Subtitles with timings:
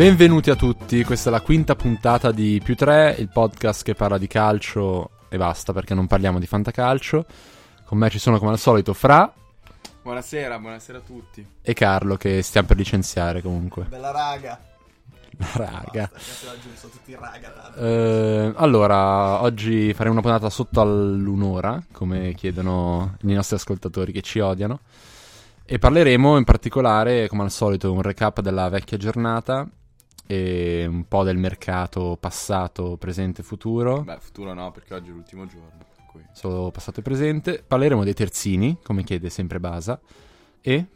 [0.00, 4.16] Benvenuti a tutti, questa è la quinta puntata di Più 3, il podcast che parla
[4.16, 7.26] di calcio e basta perché non parliamo di fantacalcio.
[7.84, 9.30] Con me ci sono come al solito Fra
[10.00, 11.46] Buonasera, buonasera a tutti.
[11.60, 13.82] e Carlo che stiamo per licenziare comunque.
[13.90, 14.58] Bella raga.
[15.36, 16.08] Raga.
[16.10, 17.74] Basta, giusto, tutti raga.
[17.74, 24.38] Eh, allora, oggi faremo una puntata sotto all'un'ora, come chiedono i nostri ascoltatori che ci
[24.38, 24.80] odiano.
[25.62, 29.68] E parleremo in particolare, come al solito, un recap della vecchia giornata
[30.30, 34.02] e un po' del mercato passato, presente e futuro.
[34.02, 35.70] Beh, futuro no, perché oggi è l'ultimo giorno.
[36.06, 37.62] cui- Solo passato e presente.
[37.66, 40.00] Parleremo dei terzini, come chiede sempre Basa.
[40.60, 40.86] E,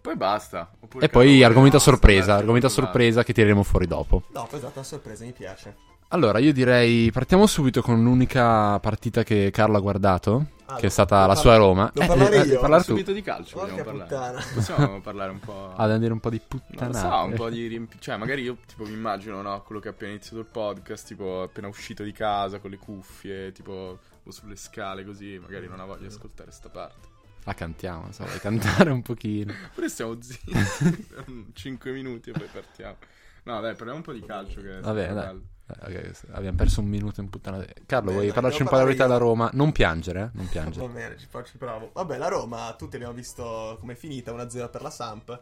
[0.00, 0.70] Poi basta.
[1.00, 4.22] E poi argomento a sorpresa, argomento a sorpresa che tireremo fuori dopo.
[4.32, 5.74] No, poi esatto, una sorpresa, mi piace.
[6.08, 10.88] Allora, io direi partiamo subito con l'unica partita che Carlo ha guardato, Ah, che è
[10.88, 11.90] stata la sua Roma.
[11.94, 12.60] devo parlare devi io?
[12.60, 12.82] parlare.
[12.82, 14.34] Subito di calcio Porca vogliamo parlare.
[14.34, 14.44] puttana.
[14.54, 15.72] Possiamo parlare un po'...
[15.76, 16.98] Ah, da dire un po' di Non lo puttanate.
[16.98, 17.96] so, un po' di riempi...
[18.00, 21.42] Cioè, magari io tipo mi immagino, no, quello che ha appena iniziato il podcast, tipo
[21.42, 25.84] appena uscito di casa con le cuffie, tipo o sulle scale così, magari non ha
[25.84, 27.06] voglia di ascoltare sta parte.
[27.44, 29.52] La cantiamo, so, vuoi cantare un pochino.
[29.74, 30.50] Pure stiamo zitti
[31.10, 32.96] per 5 minuti e poi partiamo.
[33.44, 35.14] No, dai, parliamo un po' di calcio che è Vabbè, dai.
[35.26, 35.42] bello.
[35.68, 37.64] Eh, ok, abbiamo perso un minuto in puttana.
[37.86, 39.18] Carlo, Beh, vuoi dai, parlarci un po' della verità della.
[39.18, 39.50] Roma?
[39.52, 40.30] Non piangere, eh?
[40.32, 40.88] Non Va piangere.
[40.88, 41.90] bene, ci faccio bravo.
[41.92, 45.40] Vabbè, la Roma, tutti abbiamo visto com'è finita, 1-0 per la Samp.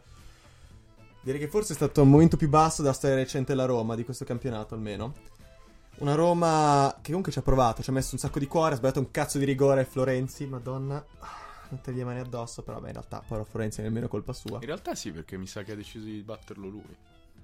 [1.21, 4.03] Direi che forse è stato il momento più basso della storia recente della Roma, di
[4.03, 5.13] questo campionato almeno.
[5.97, 8.77] Una Roma che comunque ci ha provato, ci ha messo un sacco di cuore, ha
[8.77, 11.03] sbagliato un cazzo di rigore a Florenzi, madonna.
[11.69, 14.59] Mettergli le mani addosso, però beh, in realtà, povero Florenzi, nemmeno colpa sua.
[14.59, 16.95] In realtà sì, perché mi sa che ha deciso di batterlo lui.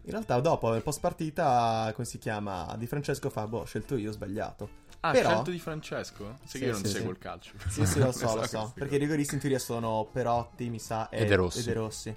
[0.03, 3.95] In realtà dopo, nel post partita, come si chiama, Di Francesco fa, boh, ho scelto
[3.95, 4.79] io, ho sbagliato.
[5.01, 6.37] Ah, Però- scelto di Francesco?
[6.39, 7.11] Sai Sì, che io non sì, seguo sì.
[7.13, 7.51] il calcio.
[7.67, 8.71] Sì, sì, lo so, lo queste so.
[8.75, 11.59] Perché i rigoristi in teoria sono Perotti, mi sa, e E De Rossi.
[11.59, 12.15] e De Rossi.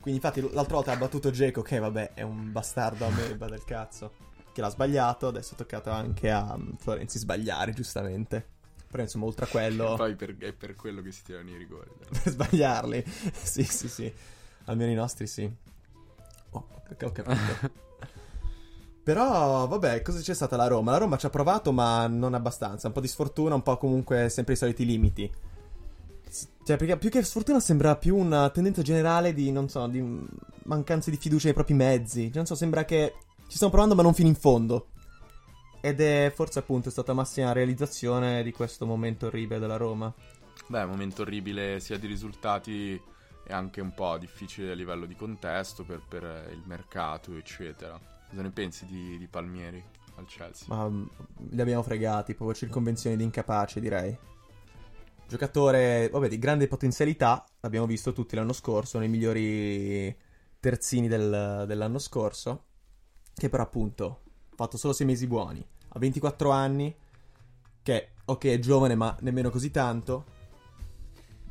[0.00, 3.64] Quindi infatti l'altra volta ha battuto Geco, che vabbè è un bastardo a meba del
[3.64, 4.12] cazzo,
[4.52, 8.54] che l'ha sbagliato, adesso è toccato anche a mm, Florenzi sbagliare, giustamente.
[8.88, 11.90] Però insomma, oltre a quello, Poi per- è per quello che si tirano i rigori.
[12.22, 14.12] per sbagliarli, sì, sì, sì.
[14.66, 15.52] Almeno i nostri sì.
[16.50, 16.66] Oh,
[17.02, 17.84] ho capito.
[19.06, 20.90] Però, vabbè, cosa c'è stata la Roma?
[20.90, 22.88] La Roma ci ha provato, ma non abbastanza.
[22.88, 25.32] Un po' di sfortuna, un po' comunque sempre i soliti limiti.
[26.64, 30.04] Cioè, perché più che sfortuna sembra più una tendenza generale di, non so, di
[30.64, 32.24] mancanza di fiducia nei propri mezzi.
[32.24, 33.14] Cioè, non so, sembra che
[33.46, 34.88] ci stiamo provando, ma non fino in fondo.
[35.80, 40.12] Ed è forse appunto stata massima realizzazione di questo momento orribile della Roma.
[40.66, 43.00] Beh, momento orribile sia di risultati
[43.46, 47.98] e anche un po' difficile a livello di contesto per, per eh, il mercato, eccetera.
[48.28, 49.82] Cosa ne pensi di, di Palmieri
[50.16, 50.66] al Chelsea?
[50.68, 51.06] Ma mm,
[51.50, 54.16] li abbiamo fregati, proprio circonvenzioni di incapace, direi.
[55.28, 60.14] Giocatore, vabbè, di grande potenzialità, l'abbiamo visto tutti l'anno scorso, nei migliori
[60.58, 62.64] terzini del- dell'anno scorso,
[63.32, 66.94] che però appunto ha fatto solo sei mesi buoni, ha 24 anni,
[67.82, 70.34] che ok è giovane ma nemmeno così tanto,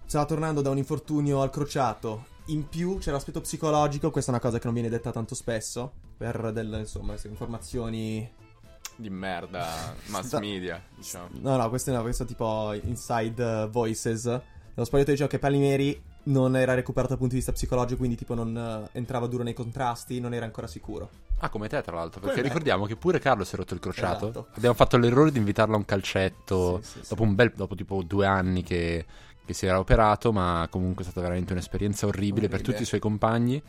[0.05, 4.43] stava tornando da un infortunio al crociato, in più c'è l'aspetto psicologico, questa è una
[4.43, 8.29] cosa che non viene detta tanto spesso, per delle, insomma, informazioni
[8.95, 11.29] Di merda, mass Sta- media, diciamo.
[11.41, 14.25] No, no, questo è questo tipo inside uh, voices.
[14.25, 18.33] Lo spogliatoio diceva che Palmieri non era recuperato dal punto di vista psicologico, quindi tipo
[18.33, 21.09] non eh, entrava duro nei contrasti, non era ancora sicuro.
[21.39, 22.19] Ah, come te, tra l'altro.
[22.19, 22.47] Perché Come me.
[22.53, 24.29] ricordiamo che pure Carlo si è rotto il crociato.
[24.29, 24.47] Esatto.
[24.55, 27.09] Abbiamo fatto l'errore di invitarlo a un calcetto Sì, sì, sì.
[27.09, 27.51] dopo un bel.
[27.55, 29.05] dopo tipo due anni che,
[29.45, 30.31] che si era operato.
[30.31, 32.71] Ma comunque è stata veramente un'esperienza orribile, per Orribile.
[32.71, 33.61] tutti i suoi compagni.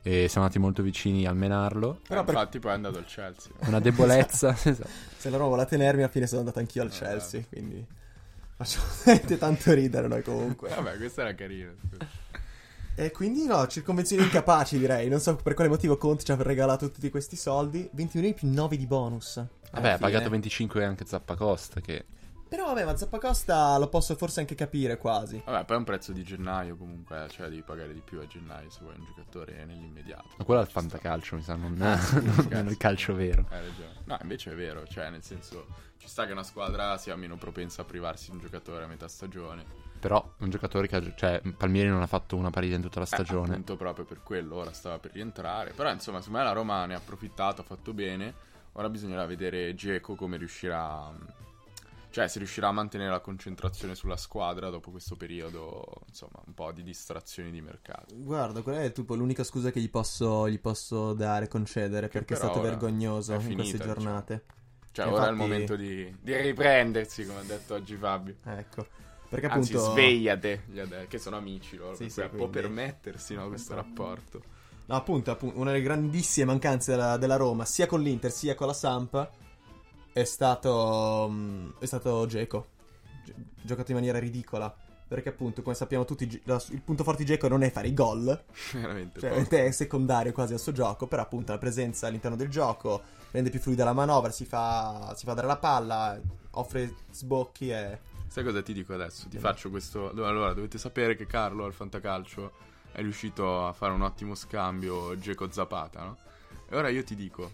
[0.00, 2.00] E siamo andati molto vicini a menarlo.
[2.06, 3.50] Però Eh, per- Infatti poi è andato al Chelsea.
[3.66, 4.50] Una debolezza.
[4.62, 4.88] esatto.
[5.16, 7.84] Se la Roma vuole tenermi, alla fine sono andato anch'io al Ah, Chelsea, quindi
[8.56, 10.68] faccio veramente tanto ridere noi comunque.
[10.68, 11.72] Vabbè, questa era carina.
[12.94, 15.08] E quindi no, circonvenzioni incapaci direi.
[15.08, 17.88] Non so per quale motivo Conte ci ha regalato tutti questi soldi.
[17.92, 19.44] 21 milioni più 9 di bonus.
[19.72, 20.30] Vabbè, ha pagato fine.
[20.30, 21.80] 25 anche Zappacosta.
[21.80, 22.04] Che
[22.48, 25.40] Però vabbè, ma Zappacosta lo posso forse anche capire quasi.
[25.44, 28.26] Vabbè, poi è un prezzo di gennaio comunque, eh, cioè devi pagare di più a
[28.26, 30.28] gennaio se vuoi un giocatore nell'immediato.
[30.38, 31.98] Ma quello è il fantacalcio, mi sa, non, Ah,
[32.50, 33.46] non è il calcio vero.
[33.50, 33.92] Hai ragione.
[34.04, 35.66] No, invece è vero, cioè nel senso
[35.98, 39.08] ci sta che una squadra sia meno propensa a privarsi di un giocatore a metà
[39.08, 39.86] stagione.
[40.00, 43.04] Però un giocatore che ha, cioè Palmieri non ha fatto una partita in tutta la
[43.04, 43.50] Eh, stagione.
[43.50, 45.72] appunto proprio per quello, ora stava per rientrare.
[45.72, 48.32] Però insomma, secondo me la Roma ne ha approfittato, ha fatto bene.
[48.72, 51.12] Ora bisognerà vedere Geco come riuscirà...
[52.10, 56.72] Cioè, se riuscirà a mantenere la concentrazione sulla squadra dopo questo periodo, insomma, un po'
[56.72, 58.14] di distrazioni di mercato.
[58.16, 62.34] Guarda, quella è tipo l'unica scusa che gli posso, gli posso dare, concedere, Che perché
[62.34, 63.94] è stato vergognoso è in finita, queste diciamo.
[63.94, 64.44] giornate.
[64.90, 68.36] Cioè, E ora è il momento di, di riprendersi, come ha detto oggi Fabio.
[68.44, 68.86] Ecco.
[69.28, 69.92] Perché Anzi, appunto...
[69.92, 73.74] svegliate, gli ha detto, che sono amici loro, Sì, sì, può quindi- permettersi no, questo
[73.74, 74.42] rapporto.
[74.86, 78.66] No, appunto, appunto, una delle grandissime mancanze della, della Roma, sia con l'Inter sia con
[78.68, 79.30] la Samp,
[80.12, 81.28] è stato.
[81.30, 82.66] mm, è stato Geco.
[83.24, 84.74] Gi- Giocato in maniera ridicola.
[85.08, 87.94] Perché, appunto, come sappiamo tutti, la- il punto forte di Geco non è fare i
[87.94, 88.24] gol,
[88.72, 89.20] Veramente.
[89.20, 89.56] cioè poco.
[89.56, 91.06] è secondario quasi al suo gioco.
[91.06, 93.00] Però, appunto, la presenza all'interno del gioco
[93.30, 96.20] rende più fluida la manovra, si fa, si fa dare la palla,
[96.52, 97.98] offre sbocchi e.
[98.26, 99.22] Sai cosa ti dico adesso?
[99.22, 99.40] Ti Dimmi.
[99.42, 100.10] faccio questo.
[100.10, 102.52] Allora, dovete sapere che Carlo al Fantacalcio
[102.92, 106.16] è riuscito a fare un ottimo scambio Geco Zapata, no?
[106.68, 107.50] E ora io ti dico.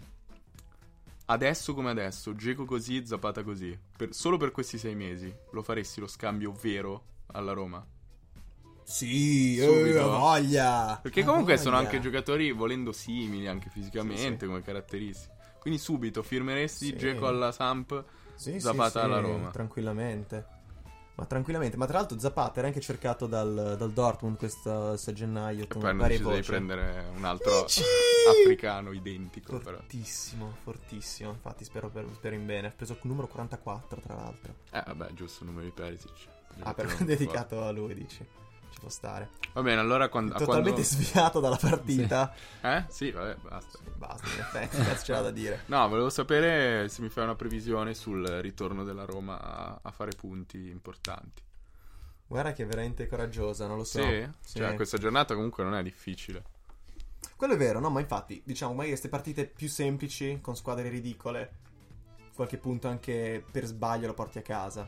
[1.27, 3.77] Adesso come adesso, Geco così, Zapata così.
[3.97, 7.83] Per- solo per questi sei mesi lo faresti lo scambio vero alla Roma?
[8.83, 9.97] Sì, Subito.
[9.99, 10.99] eh, voglia!
[11.01, 11.87] Perché comunque sono voglia.
[11.87, 14.45] anche giocatori volendo simili anche fisicamente Sì, sì.
[14.45, 15.33] come caratteristiche.
[15.59, 16.95] Quindi subito firmeresti Sì.
[16.95, 18.03] Geco alla Samp,
[18.35, 19.49] Sì, Zapata alla Roma.
[19.49, 20.45] Tranquillamente.
[21.15, 21.77] Ma tranquillamente.
[21.77, 25.63] Ma tra l'altro Zapata era anche cercato dal, dal Dortmund questo 6 gennaio.
[25.63, 27.81] E poi hanno deciso di prendere un altro Dici?
[28.29, 29.57] africano identico.
[29.59, 29.77] Però.
[29.77, 31.29] Fortissimo, fortissimo.
[31.31, 32.67] Infatti spero, per- spero in bene.
[32.67, 34.55] Ha preso il numero 44 tra l'altro.
[34.71, 36.27] Eh, vabbè, giusto il numero di Perisic.
[36.59, 38.25] Ah, per Giocatore dedicato a lui, dici.
[38.75, 39.29] Ci può stare.
[39.53, 40.33] Va bene, allora quando...
[40.33, 42.33] Totalmente quando- sviato dalla partita.
[42.59, 42.83] Eh?
[42.89, 43.79] Sì, vabbè, basta.
[43.95, 45.61] Basta, in effetti, cazzo c'era da dire.
[45.67, 50.11] No, volevo sapere se mi fai una previsione sul ritorno della Roma a, a fare
[50.11, 51.41] punti importanti.
[52.27, 54.01] Guarda che è veramente coraggiosa, non lo so.
[54.01, 54.29] Sì?
[54.41, 54.57] Sì.
[54.57, 56.43] Cioè, questa giornata comunque non è difficile.
[57.37, 57.89] Quello è vero, no?
[57.89, 61.53] Ma infatti, diciamo, magari queste partite più semplici, con squadre ridicole,
[62.35, 64.85] qualche punto anche per sbaglio lo porti a casa.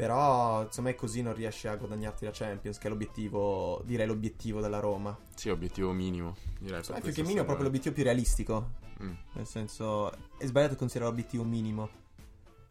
[0.00, 4.62] Però, insomma, è così non riesci a guadagnarti la Champions, che è l'obiettivo, direi l'obiettivo
[4.62, 5.14] della Roma.
[5.34, 6.80] Sì, obiettivo minimo, direi.
[6.80, 8.70] per Eh, più che minimo è proprio l'obiettivo più realistico.
[9.02, 9.12] Mm.
[9.34, 11.90] Nel senso, è sbagliato considerare l'obiettivo minimo.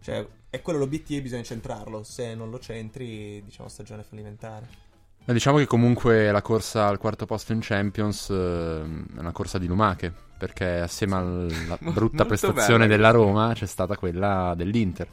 [0.01, 2.01] Cioè, è quello l'obiettivo e bisogna centrarlo.
[2.01, 4.67] Se non lo centri, diciamo, stagione fallimentare.
[5.25, 8.81] Ma diciamo che comunque la corsa al quarto posto in Champions eh,
[9.15, 13.11] è una corsa di lumache, perché assieme alla brutta prestazione bella della.
[13.11, 15.07] Roma c'è stata quella dell'Inter,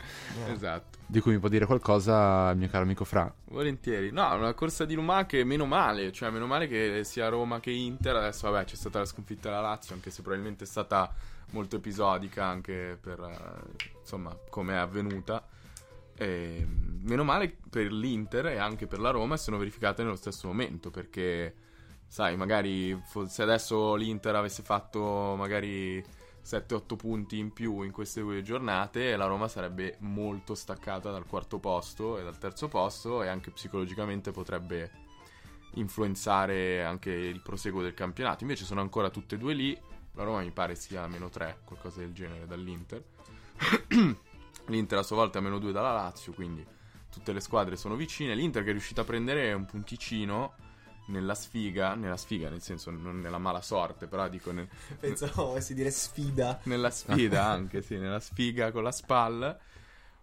[0.46, 0.52] Eh.
[0.52, 0.98] Esatto.
[1.04, 3.30] di cui mi può dire qualcosa il mio caro amico Fra.
[3.46, 4.12] Volentieri.
[4.12, 6.12] No, una corsa di lumache meno male.
[6.12, 8.14] Cioè, meno male che sia Roma che Inter.
[8.14, 11.12] Adesso, vabbè, c'è stata la sconfitta della Lazio, anche se probabilmente è stata
[11.50, 15.44] molto episodica anche per, eh, insomma, come è avvenuta.
[16.18, 16.66] E,
[17.02, 21.54] meno male per l'Inter e anche per la Roma sono verificate nello stesso momento, perché,
[22.06, 26.04] sai, magari se adesso l'Inter avesse fatto magari
[26.46, 31.58] 7-8 punti in più in queste due giornate, la Roma sarebbe molto staccata dal quarto
[31.58, 35.04] posto e dal terzo posto e anche psicologicamente potrebbe
[35.74, 38.44] influenzare anche il proseguo del campionato.
[38.44, 39.78] Invece sono ancora tutte e due lì.
[40.12, 43.02] La Roma mi pare sia a meno 3, qualcosa del genere dall'Inter.
[44.68, 46.64] L'Inter a sua volta a meno 2 dalla Lazio, quindi
[47.10, 48.34] tutte le squadre sono vicine.
[48.34, 50.54] L'Inter che è riuscita a prendere un punticino
[51.06, 54.68] nella sfiga, nella sfiga nel senso non nella mala sorte, però dico nel-
[54.98, 56.60] Pensavo avessi dire sfida.
[56.64, 59.58] nella sfida anche, sì, nella sfiga con la spalla.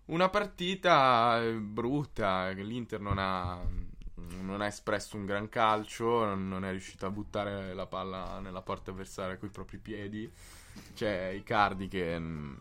[0.06, 3.57] Una partita eh, brutta, l'Inter non ha,
[4.42, 8.92] non ha espresso un gran calcio, non- è riuscito a buttare la palla nella porta
[8.92, 10.30] avversaria coi propri piedi.
[10.94, 12.56] C'è Icardi che mm,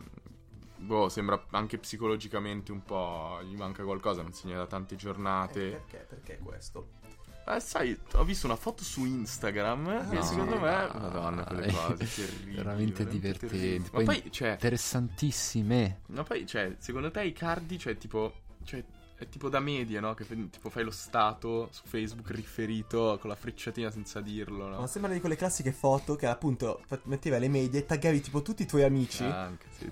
[0.76, 5.70] boh, sembra anche psicologicamente un po' gli manca qualcosa, non segna da tante giornate.
[5.70, 6.06] Perché?
[6.08, 7.00] Perché questo?
[7.44, 10.70] Eh, sai, ho visto una foto su Instagram No, secondo me...
[10.70, 10.88] dai.
[11.00, 12.56] Madonna, quelle cose terribili.
[12.56, 13.58] Veramente divertenti.
[13.58, 13.90] terribili.
[13.90, 16.00] Poi- poi, cioè, Interessantissime.
[16.08, 18.32] ma poi, cioè, secondo te Icardi, cioè, tipo,
[18.64, 18.82] cioè,
[19.22, 20.14] è tipo da media, no?
[20.14, 24.80] Che tipo fai lo stato su Facebook riferito con la frecciatina senza dirlo, no?
[24.80, 28.62] Ma sembra di quelle classiche foto che appunto metteva le medie e taggavi tipo tutti
[28.62, 29.24] i tuoi amici.
[29.24, 29.90] Ah, Anche, sì.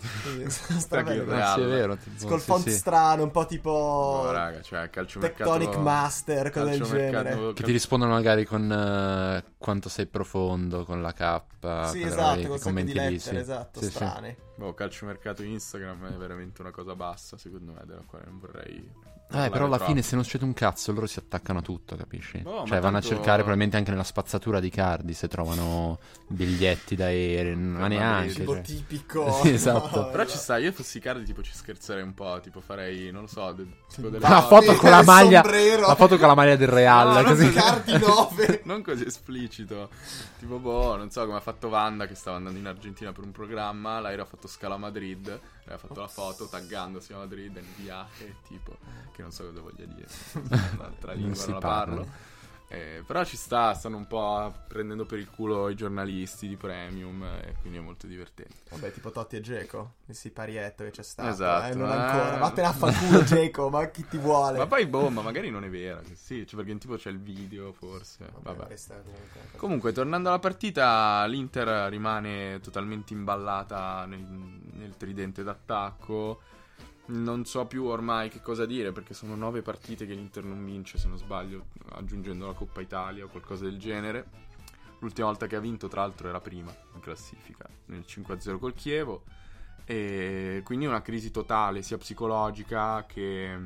[0.80, 1.32] Strabello.
[1.34, 1.96] Ah, sì, è vero.
[1.96, 2.72] tipo, Col sì, font sì.
[2.72, 5.50] strano, un po' tipo Oh, raga, cioè, calciomercato...
[5.50, 7.52] Tectonic Master, cose del genere.
[7.52, 11.42] Che ti rispondono magari con eh, quanto sei profondo, con la K.
[11.90, 13.36] Sì, quelle robe esatto, lì, con di commenti lì, lettere, sì.
[13.36, 13.92] esatto, Sì, sì.
[13.92, 14.36] strane.
[14.56, 18.92] Boh, calciomercato Instagram è veramente una cosa bassa, secondo me, della quale non vorrei...
[19.32, 22.40] Eh, però alla fine se non succede un cazzo loro si attaccano a tutto, capisci?
[22.42, 25.98] No, ma cioè vanno tanto- a cercare probabilmente anche nella spazzatura di cardi se trovano
[26.26, 28.32] biglietti da aerei, ma neanche.
[28.32, 28.62] Cibo cioè.
[28.62, 29.30] tipico.
[29.42, 30.08] Sì, esatto.
[30.10, 33.26] Però ci sta, io fossi Cardi tipo ci scherzerei un po', tipo farei, non lo
[33.28, 36.68] so, de- tipo delle La foto con la maglia, la foto con la maglia del
[36.68, 37.50] Real, No, così.
[37.50, 38.62] Cardi 9.
[38.64, 39.90] non così esplicito.
[40.38, 43.30] Tipo, boh, non so come ha fatto Wanda che stava andando in Argentina per un
[43.32, 44.00] programma.
[44.00, 45.38] L'aereo ha fatto scala a Madrid.
[45.72, 48.36] Aveva fatto la foto taggandosi a Madrid nel viaje.
[48.46, 48.76] Tipo,
[49.12, 50.08] che non so cosa voglia dire.
[50.76, 51.94] Un'altra Non lingua, si non la parla.
[51.96, 52.12] parlo.
[52.72, 57.24] Eh, però ci sta, stanno un po' prendendo per il culo i giornalisti di premium
[57.24, 58.54] e quindi è molto divertente.
[58.70, 61.30] Vabbè, tipo Totti e Geco, il parietto che c'è stato.
[61.30, 61.92] Esatto, eh, non eh.
[61.94, 62.36] ancora.
[62.36, 64.58] Vattene a fanculo Geco, ma chi ti vuole?
[64.58, 66.00] Ma poi boh, ma magari non è vera.
[66.14, 68.28] Sì, cioè perché tipo c'è il video forse.
[68.40, 68.76] Vabbè, Vabbè.
[68.76, 69.56] comunque...
[69.56, 76.40] Comunque, tornando alla partita, l'Inter rimane totalmente imballata nel, nel tridente d'attacco.
[77.10, 80.96] Non so più ormai che cosa dire perché sono nove partite che l'Inter non vince,
[80.96, 84.48] se non sbaglio, aggiungendo la Coppa Italia o qualcosa del genere.
[85.00, 89.24] L'ultima volta che ha vinto, tra l'altro, era prima in classifica, nel 5-0 col Chievo.
[89.84, 93.58] E quindi una crisi totale, sia psicologica che,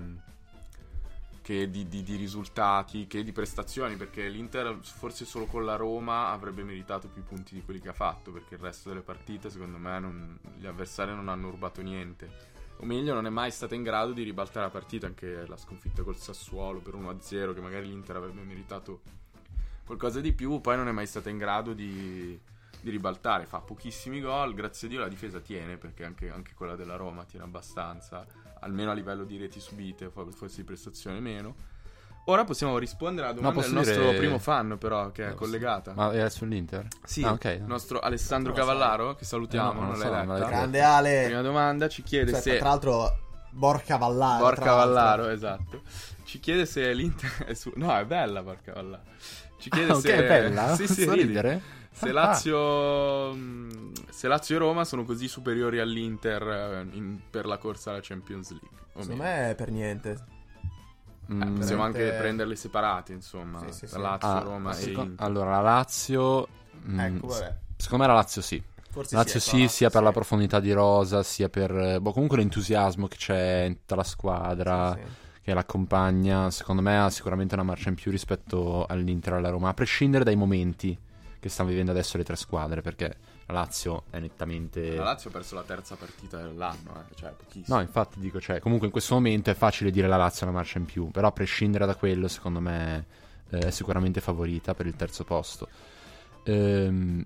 [1.43, 6.29] che di, di- di risultati, che di prestazioni, perché l'Inter forse solo con la Roma
[6.29, 9.77] avrebbe meritato più punti di quelli che ha fatto, perché il resto delle partite, secondo
[9.77, 12.53] me, non- gli avversari non hanno rubato niente.
[12.85, 16.03] O meglio, non è mai stata in grado di ribaltare la partita, anche la sconfitta
[16.03, 19.01] col Sassuolo per 1-0, che magari l'Inter avrebbe meritato
[19.87, 22.39] qualcosa di più, poi non è mai stata in grado di,
[22.83, 26.77] di ribaltare, fa pochissimi gol, grazie a Dio la difesa tiene, perché anche, anche quella
[26.77, 28.27] della Roma tiene abbastanza,
[28.61, 31.57] almeno a livello di reti subite, fo- forse di prestazione meno.
[32.27, 35.35] Ora possiamo rispondere alla domanda posso del nostro dire- primo fan, però, che è No,
[35.35, 35.93] collegata.
[35.95, 36.87] Ma è sull'Inter?
[37.05, 37.45] Sì, Ah, ok.
[37.45, 38.59] il nostro Alessandro so.
[38.61, 40.39] Cavallaro, che salutiamo, Eh, no, non non l'hai so, non letta.
[40.47, 41.23] l'hai Grande Ale!
[41.27, 43.19] Prima domanda ci chiede Aspetta, se tra l'altro,
[43.51, 44.43] Borca Vallaro.
[44.43, 44.75] Borca.
[44.75, 45.83] Vallaro, esatto.
[46.25, 47.71] Ci chiede se l'Inter è su...
[47.77, 49.03] No, è bella Borca Vallaro.
[49.59, 50.75] Ci chiede Ah, ok, se è bella?
[50.77, 51.61] Sì, sì, ridere?
[51.93, 52.13] Se Ah.
[52.13, 57.91] Lazio mh, se Lazio e Roma sono così superiori all'Inter eh, in- per la corsa
[57.91, 58.69] alla Champions League.
[58.89, 60.25] Secondo me per niente.
[61.33, 63.59] Mm, Eh, possiamo veramente- anche prenderle separate, insomma.
[63.61, 63.99] Sì, sì, sì.
[63.99, 65.09] Lazio, ah, Roma e seco-.
[65.17, 66.49] Allora, la Lazio...
[66.87, 67.57] mm, Ecco, vabbè.
[67.77, 68.63] Secondo me la Lazio sì.
[68.91, 71.71] Forse Lazio sì, sì, ecco, sia per la profondità di rosa, sia per...
[71.77, 75.41] eh, Boh, comunque l'entusiasmo che c'è in tutta la squadra, Sì, sì.
[75.43, 79.71] che l'accompagna, secondo me ha sicuramente una marcia in più rispetto all'Inter e alla Roma,
[79.71, 80.97] a prescindere dai momenti
[81.41, 83.17] che stanno vivendo adesso le tre squadre, perché
[83.47, 84.95] la Lazio è nettamente...
[84.97, 87.77] La Lazio ha perso la terza partita dell'anno, eh, cioè pochissimo.
[87.77, 90.59] No, infatti dico, cioè, comunque in questo momento è facile dire la Lazio ha una
[90.59, 93.07] marcia in più, però a prescindere da quello, secondo me
[93.51, 95.69] eh, è sicuramente favorita per il terzo posto.
[96.45, 97.25] Ehm,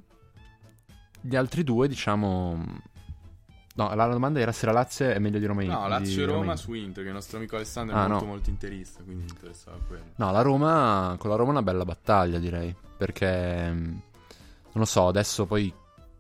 [1.21, 2.65] gli altri due, diciamo...
[3.75, 6.57] No, la domanda era se la Lazio è meglio di Roma No, Lazio e Roma
[6.57, 8.31] su Inter, che il nostro amico Alessandro è Ah, molto no.
[8.33, 10.03] molto interista, quindi gli interessava quello.
[10.17, 14.01] No, la Roma, con la Roma è una bella battaglia, direi, perché mm, non
[14.73, 15.73] lo so, adesso poi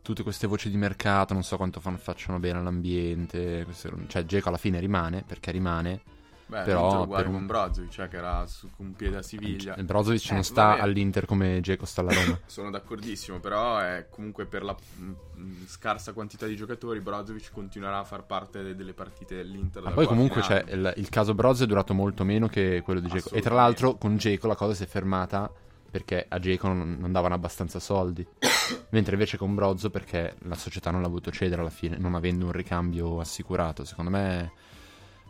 [0.08, 4.48] tutte queste voci di mercato, non so quanto fan- facciano bene all'ambiente, queste- cioè Geco
[4.48, 6.00] alla fine rimane, perché rimane,
[6.48, 9.74] Beh, Però per un- con Brozovic, cioè che era su con un piede a Siviglia.
[9.76, 10.80] il Brozovic Eh, non sta vabbè.
[10.80, 12.38] all'Inter come Geco sta alla Roma.
[12.46, 15.02] Sono d'accordissimo, però è comunque per la mh,
[15.42, 19.82] mh, scarsa quantità di giocatori Brozovic continuerà a far parte de- delle partite dell'Inter.
[19.82, 20.70] Ma poi comunque anno.
[20.70, 23.28] il, il caso Broz è durato molto meno che quello di Geco.
[23.34, 25.52] E tra l'altro con Geco la cosa si è fermata
[25.90, 28.26] perché a Geco non, non davano abbastanza soldi.
[28.90, 32.46] Mentre invece con Brozzo perché la società non l'ha voluto cedere alla fine, non avendo
[32.46, 33.84] un ricambio assicurato.
[33.84, 34.52] Secondo me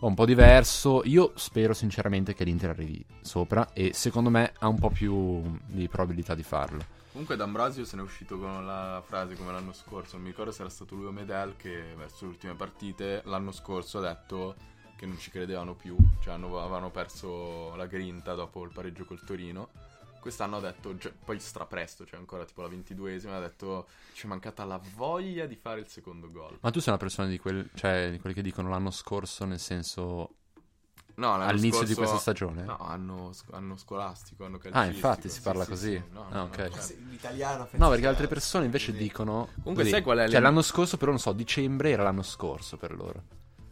[0.00, 1.03] è un po' diverso.
[1.05, 5.88] Io spero sinceramente che l'Inter arrivi sopra e secondo me ha un po' più di
[5.88, 6.97] probabilità di farlo.
[7.11, 10.61] Comunque D'Ambrosio se n'è uscito con la frase come l'anno scorso, non mi ricordo se
[10.61, 14.55] era stato lui o Medel che verso le ultime partite l'anno scorso ha detto
[14.97, 19.25] che non ci credevano più, cioè hanno- avevano perso la grinta dopo il pareggio col
[19.25, 19.71] Torino.
[20.21, 24.29] Quest'anno ha detto, già- poi strapresto, cioè ancora tipo la ventiduesima, ha detto ci è
[24.29, 26.59] mancata la voglia di fare il secondo gol.
[26.61, 29.61] Ma tu sei una persona di, quel, cioè, di quelli che dicono l'anno scorso, nel
[29.61, 30.31] senso
[31.15, 32.65] No, all'inizio di scorso- questa stagione?
[32.65, 34.95] No, anno, anno scolastico, anno Ah, calcistico.
[34.97, 35.91] infatti si sì, parla sì, così.
[35.93, 36.03] sì.
[36.13, 36.55] No, Ah, no, no, ok.
[36.57, 36.81] certo.
[36.81, 39.03] Sì, L'italiano No, perché altre persone invece Così.
[39.03, 39.47] dicono.
[39.55, 39.89] Comunque così.
[39.91, 43.23] sai qual è Cioè, l'anno scorso, però, non so, dicembre era l'anno scorso per loro.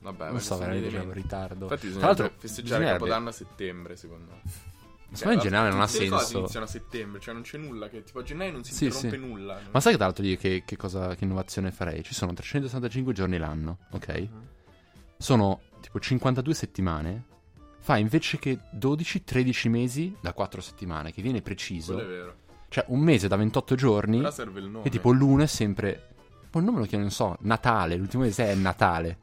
[0.01, 1.65] Vabbè, non so, veramente c'è un ritardo.
[1.65, 4.75] Infatti Tra bisogna l'altro, festeggiare bisognerebbe- Capodanno a settembre, secondo me.
[5.17, 6.39] Secondo me in generale non ha tutte le cose senso.
[6.39, 9.17] iniziano a settembre, cioè non c'è nulla che tipo a gennaio non si Sì, interrompe
[9.17, 9.23] sì.
[9.27, 9.61] nulla.
[9.71, 12.03] Ma sai che tra l'altro io che, che cosa, che innovazione farei?
[12.03, 14.09] Ci sono 365 giorni l'anno, ok?
[14.19, 14.49] Mhm.
[15.19, 17.25] Sono tipo 52 settimane.
[17.79, 21.95] Fa invece che 12-13 mesi da 4 settimane, che viene preciso.
[21.95, 22.35] Quello è vero.
[22.69, 24.19] Cioè, un mese da 28 giorni.
[24.19, 24.85] Però serve il nome.
[24.85, 26.15] E tipo l'uno è sempre.
[26.51, 27.95] Poi il nome lo chiamo, non so, Natale.
[27.97, 29.19] L'ultimo mese è Natale.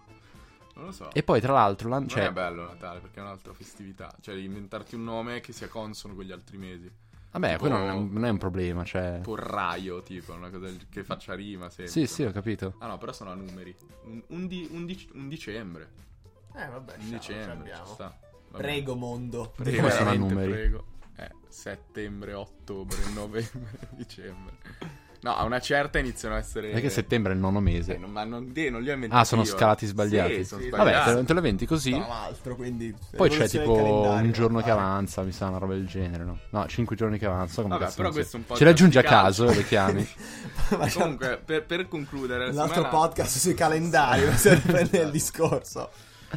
[0.75, 1.11] Non lo so.
[1.13, 4.11] E poi, tra l'altro, non Cioè, è bello Natale perché è un'altra festività.
[4.21, 6.91] Cioè, devi inventarti un nome che sia consono con gli altri mesi.
[7.31, 8.83] vabbè, tipo- quello non è, un- non è un problema.
[8.83, 9.19] Cioè.
[9.23, 11.87] Porraio, tipo, una cosa che faccia rima sempre.
[11.93, 12.75] Sì, sì, ho capito.
[12.79, 13.75] Ah no, però sono a numeri.
[14.05, 15.89] Un, un di- un dic- un dicembre.
[16.55, 18.17] Eh, vabbè, Un dicembre, ci sta.
[18.51, 18.63] Vabbè.
[18.63, 19.51] Prego, mondo.
[19.55, 20.51] Prego, Come sono a numeri?
[20.51, 20.85] prego.
[21.15, 24.57] Eh, settembre, ottobre, novembre, dicembre.
[25.23, 26.69] No, a una certa iniziano a essere...
[26.71, 27.95] Perché settembre è il nono mese.
[27.95, 29.47] Eh, non, ma non, eh, non li ho inventati Ah, sono io.
[29.47, 30.35] scalati sbagliati.
[30.35, 31.15] Sì, sono Sì, Vabbè, sbagliati.
[31.15, 31.91] te, te lo inventi così.
[31.91, 32.93] Tra l'altro, quindi...
[33.15, 36.39] Poi c'è tipo un giorno che avanza, mi sa, una roba del genere, no?
[36.49, 37.61] No, cinque giorni che avanza.
[37.61, 39.45] come Vabbè, cazzo però questo è un po' Ce le aggiungi a di calcio.
[39.45, 40.07] caso, le chiami.
[40.93, 42.49] Comunque, per, per concludere...
[42.49, 45.89] un altro secondo me- podcast sui calendari, per prendere il discorso.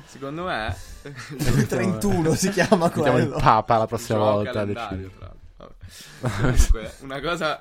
[0.06, 0.76] Secondo me...
[1.38, 3.38] Il 31 si chiama Mettiamo il quello.
[3.40, 4.50] papa la prossima volta.
[4.52, 5.76] calendario, tra l'altro.
[6.20, 7.58] Comunque, una cosa...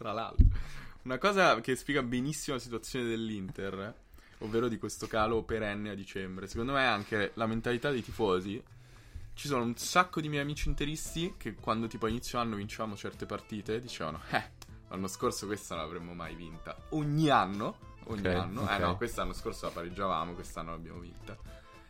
[0.00, 0.46] tra l'altro...
[1.02, 3.94] Una cosa che spiega benissimo la situazione dell'Inter,
[4.38, 8.62] ovvero di questo calo perenne a dicembre, secondo me è anche la mentalità dei tifosi.
[9.34, 12.96] Ci sono un sacco di miei amici interisti che quando tipo a inizio anno vincevamo
[12.96, 14.44] certe partite dicevano Eh,
[14.88, 16.76] l'anno scorso questa non l'avremmo mai vinta.
[16.90, 18.60] Ogni anno, ogni Ok, anno.
[18.62, 18.70] ok.
[18.70, 21.36] Eh no, quest'anno scorso la pareggiavamo, quest'anno l'abbiamo vinta.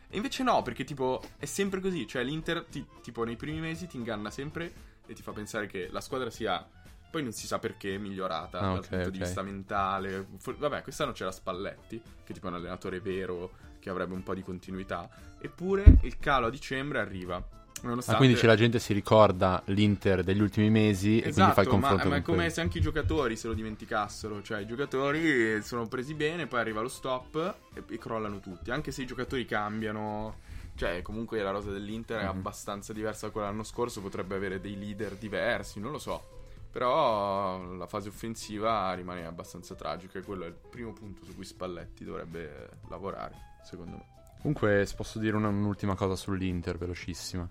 [0.09, 3.87] E invece no, perché tipo è sempre così, cioè l'Inter ti- tipo nei primi mesi
[3.87, 4.73] ti inganna sempre
[5.05, 6.65] e ti fa pensare che la squadra sia
[7.11, 9.23] poi non si sa perché migliorata Ah, dal punto di ok.
[9.25, 10.25] vista mentale.
[10.39, 14.33] For- vabbè, quest'anno c'era Spalletti, che tipo è un allenatore vero che avrebbe un po'
[14.33, 17.35] di continuità, eppure il calo a dicembre arriva.
[17.35, 18.17] Ah, Nonostante...
[18.17, 21.69] quindi dice la gente si ricorda l'Inter degli ultimi mesi e quindi fa il Esatto,
[21.77, 24.41] ma, confronto ma è con come se anche i giocatori se lo dimenticassero.
[24.43, 28.69] Cioè, i giocatori sono presi bene, poi arriva lo stop e, e crollano tutti.
[28.69, 30.35] Anche se i giocatori cambiano.
[30.75, 32.29] Cioè, comunque la rosa dell'Inter è Mhm.
[32.29, 33.99] abbastanza diversa da quella dell'anno scorso.
[33.99, 36.40] Potrebbe avere dei leader diversi, non lo so.
[36.71, 40.19] Però la fase offensiva rimane abbastanza tragica.
[40.19, 44.05] E quello è il primo punto su cui Spalletti dovrebbe lavorare, secondo me.
[44.39, 47.47] Comunque, se posso dire una- un'ultima cosa sull'Inter, velocissima.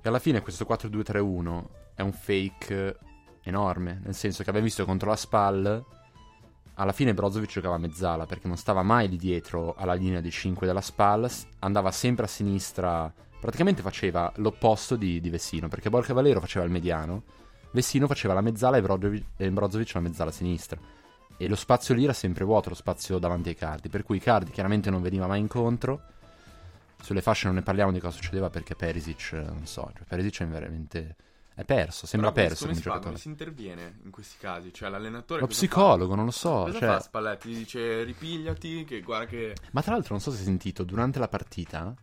[0.00, 2.98] Che alla fine questo 4-2-3-1 è un fake
[3.42, 4.00] enorme.
[4.04, 5.84] Nel senso che abbiamo visto contro la SPAL.
[6.78, 10.30] Alla fine Brozovic giocava a mezzala perché non stava mai lì dietro alla linea dei
[10.30, 13.10] 5 della SPAL, andava sempre a sinistra,
[13.40, 17.22] praticamente faceva l'opposto di, di Vessino perché Borca Valero faceva il mediano,
[17.70, 20.78] Vessino faceva la mezzala e Brozovic, e Brozovic la mezzala sinistra.
[21.38, 24.50] E lo spazio lì era sempre vuoto, lo spazio davanti ai cardi, per cui Cardi
[24.50, 26.00] chiaramente non veniva mai incontro.
[27.02, 30.40] Sulle fasce non ne parliamo di cosa succedeva perché Perisic, eh, non so, cioè Perisic
[30.40, 31.16] è veramente...
[31.54, 32.88] è perso, sembra Però perso come come si fa?
[32.88, 33.10] giocatore.
[33.10, 34.72] Come si interviene in questi casi?
[34.72, 35.40] Cioè, l'allenatore.
[35.40, 35.66] Lo cosa fa?
[35.66, 36.88] psicologo, non lo so, Cosa cioè...
[36.88, 37.48] fa Spalletti?
[37.54, 39.54] Dice ripigliati, che guarda che...
[39.72, 41.94] Ma tra l'altro non so se hai sentito, durante la partita,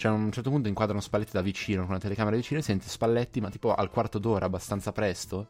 [0.00, 2.88] cioè a un certo punto inquadrano Spalletti da vicino, con una telecamera vicino, e senti
[2.88, 5.46] Spalletti, ma tipo al quarto d'ora, abbastanza presto,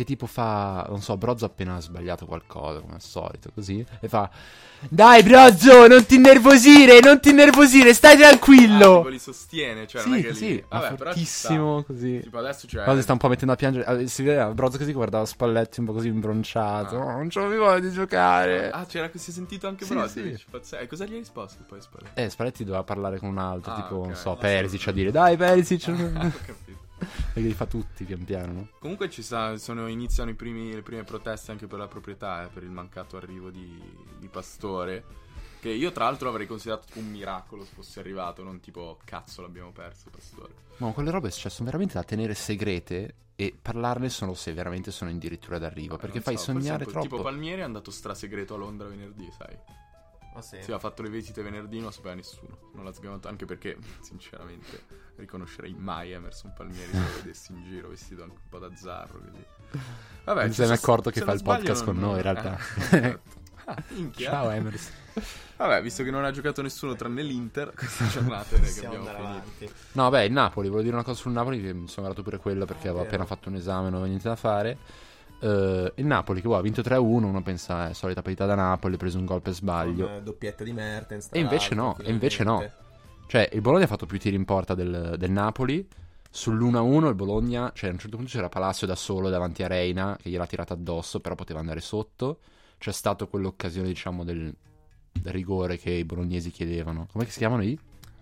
[0.00, 4.08] che tipo fa, non so, Brozzo ha appena sbagliato qualcosa, come al solito, così, e
[4.08, 4.30] fa,
[4.88, 9.06] dai Brozzo, non ti innervosire, non ti innervosire, stai Ah, tipo tranquillo!
[9.08, 10.64] li sostiene, cioè non è sì, che sì, li...
[10.66, 12.20] Vabbè, fortissimo, così.
[12.22, 12.94] Tipo adesso c'è...
[12.94, 15.86] Si sta un po' mettendo a piangere, eh, si vedeva Brozzo così guardava Spalletti un
[15.86, 17.04] po' così imbronciato, Ah.
[17.04, 18.70] "Oh, non c'ho più voglia di giocare.
[18.70, 20.44] Ah, c'era che si è sentito anche Sì, Brozovic.
[20.62, 20.76] sì.
[20.76, 22.20] E cosa gli hai risposto poi Spalletti?
[22.20, 24.06] Eh, Spalletti doveva parlare con un altro, Ah, tipo, ok.
[24.06, 24.88] non so, Perisic sì.
[24.88, 26.78] a dire, dai Perisic, Ah, ho capito.
[27.00, 28.68] Perché li fa tutti pian piano, no?
[28.78, 32.48] Comunque ci sta, sono, iniziano i primi- le prime proteste anche per la proprietà, eh,
[32.48, 33.80] per il mancato arrivo di,
[34.18, 35.28] di Pastore.
[35.60, 39.72] Che io tra l'altro avrei considerato un miracolo se fosse arrivato, non tipo cazzo l'abbiamo
[39.72, 40.54] perso Pastore.
[40.78, 45.10] Ma quelle robe cioè, sono veramente da tenere segrete e parlarne solo se veramente sono
[45.10, 47.08] addirittura d'arrivo, Vabbè, perché non fai so, sognare po'- troppo.
[47.08, 49.56] Tipo Palmieri è andato strasegreto a Londra venerdì, sai?
[50.32, 50.58] Ma sì.
[50.62, 52.70] Sì, ha fatto le visite venerdì, non lo sapeva nessuno.
[52.74, 54.84] Non l'ha sgamato, anche perché, sinceramente,
[55.16, 59.18] riconoscerei mai Emerson Palmieri se lo vedessi in giro vestito anche un po' da zarro.
[59.18, 59.44] Così.
[60.24, 62.16] Vabbè, Non se ne è accorto che fa non il podcast sbaglio, con non- noi,
[62.16, 62.58] in realtà.
[62.90, 63.38] Eh, esatto.
[63.66, 63.76] Ah.
[64.16, 64.92] Ciao Emerson.
[65.56, 69.16] Vabbè, visto che non ha giocato nessuno tranne l'Inter, questa giornata direi che abbiamo andare
[69.18, 69.38] finito.
[69.38, 69.70] avanti.
[69.92, 72.38] No, beh, il Napoli, volevo dire una cosa sul Napoli, che mi sono guardato pure
[72.38, 73.08] quello perché Ah, avevo vero.
[73.14, 74.78] appena fatto un esame, non avevo niente da fare.
[75.40, 78.94] Eh, il Napoli che boh, ha vinto 3-1, uno pensa è solita partita da Napoli,
[78.94, 80.06] ha preso un gol per sbaglio.
[80.06, 81.28] Con, eh, doppietta di Mertens.
[81.32, 82.64] E invece no, e invece no.
[83.26, 85.86] Cioè, il Bologna ha fatto più tiri in porta del, del Napoli.
[86.32, 90.16] Sull'1-1 il Bologna, cioè a un certo punto c'era Palacio da solo davanti a Reina
[90.20, 92.38] che gliel'ha tirata addosso, però poteva andare sotto.
[92.78, 94.54] C'è stato quell'occasione, diciamo, del,
[95.12, 97.06] del rigore che i bolognesi chiedevano.
[97.10, 97.78] Come si chiamano i?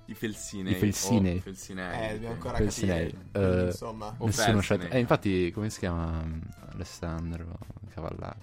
[0.08, 0.72] I Felsinei.
[0.72, 1.36] I Felsinei.
[1.36, 2.08] o Felsinei.
[2.08, 3.10] Eh, dobbiamo ancora Felsinei.
[3.12, 3.30] capire.
[3.46, 4.16] Quindi, insomma.
[4.18, 4.78] Nessuno c'è.
[4.90, 6.24] Eh, infatti, come si chiama?
[6.72, 7.58] Alessandro
[7.92, 8.36] Cavallaro.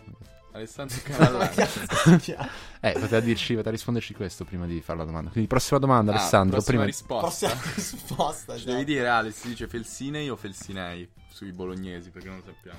[0.52, 0.98] Alessandro
[2.20, 2.48] chiama?
[2.80, 5.30] Eh, poteva dirci, poteva risponderci questo prima di fare la domanda.
[5.32, 6.52] Quindi, prossima domanda, Ah, Alessandro.
[6.62, 6.86] prossima Prima...
[6.86, 7.48] risposta.
[7.50, 8.58] Prossima risposta.
[8.58, 8.72] Ci già.
[8.72, 12.78] devi dire, Ale, si dice Felsinei o Felsinei sui bolognesi, perché non lo sappiamo.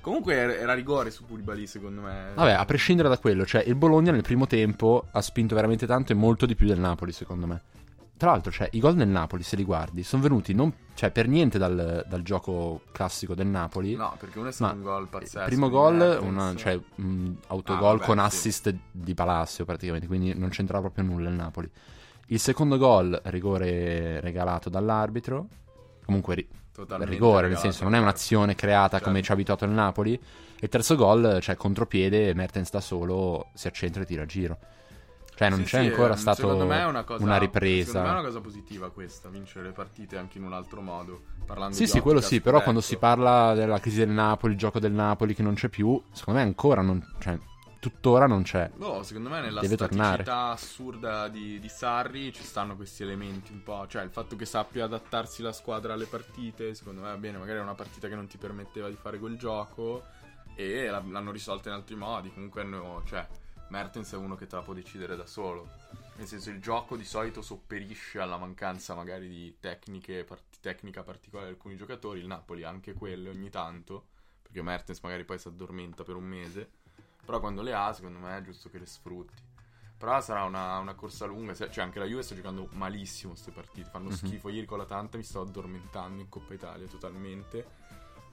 [0.00, 2.30] Comunque era, era rigore su Koulibaly, secondo me.
[2.34, 6.12] Vabbè, a prescindere da quello, cioè il Bologna nel primo tempo ha spinto veramente tanto
[6.12, 7.60] e molto di più del Napoli, secondo me.
[8.16, 11.28] Tra l'altro, cioè, i gol del Napoli, se li guardi, sono venuti non, cioè, per
[11.28, 13.94] niente dal, dal gioco classico del Napoli.
[13.94, 15.38] No, perché uno è stato un gol pazzesco.
[15.40, 18.24] Il primo gol, una, cioè, un autogol Ah, con sì.
[18.24, 21.70] assist di Palacio praticamente, quindi non c'entrava proprio nulla il Napoli.
[22.28, 25.46] Il secondo gol, rigore regalato dall'arbitro.
[26.04, 29.24] comunque ri- Totalmente rigore, nel regalato senso non è un'azione creata come Certo.
[29.24, 30.14] ci ha abituato il Napoli.
[30.14, 30.20] E
[30.60, 34.58] il terzo gol, cioè contropiede, Mertens da solo si accentra e tira a giro.
[35.36, 36.18] Cioè non Sì, c'è sì, ancora ehm,
[36.80, 38.00] è una, una Secondo me è ripresa.
[38.00, 41.22] una cosa positiva questa, vincere le partite anche in un altro modo.
[41.44, 44.58] Parlando Sì, di sì, quello sì, però quando si parla della crisi del Napoli, il
[44.58, 47.38] gioco del Napoli che non c'è più, secondo me ancora non, cioè,
[47.78, 48.70] tuttora non c'è.
[48.74, 50.52] Boh, secondo me nella Deve staticità tornare.
[50.52, 53.86] assurda di, di Sarri ci stanno questi elementi un po'.
[53.86, 57.38] Cioè, il fatto che sappia adattarsi la squadra alle partite, secondo me va bene.
[57.38, 60.02] Magari è una partita che non ti permetteva di fare quel gioco
[60.56, 62.32] e l'hanno risolta in altri modi.
[62.32, 63.24] Comunque, hanno, cioè,
[63.68, 65.68] Mertens è uno che te la può decidere da solo.
[66.16, 71.48] Nel senso, il gioco di solito sopperisce alla mancanza magari di tecniche, part- tecnica particolare
[71.50, 72.20] di alcuni giocatori.
[72.20, 74.06] Il Napoli ha anche quelle ogni tanto,
[74.42, 76.70] perché Mertens magari poi si addormenta per un mese.
[77.24, 79.42] Però quando le ha, secondo me è giusto che le sfrutti.
[79.98, 81.54] Però sarà una, una corsa lunga.
[81.54, 83.90] Cioè, anche la Juve sta giocando malissimo queste partite.
[83.90, 84.14] Fanno Mhm.
[84.14, 84.48] schifo.
[84.48, 87.66] Ieri con l'Atalanta mi stavo addormentando in Coppa Italia totalmente.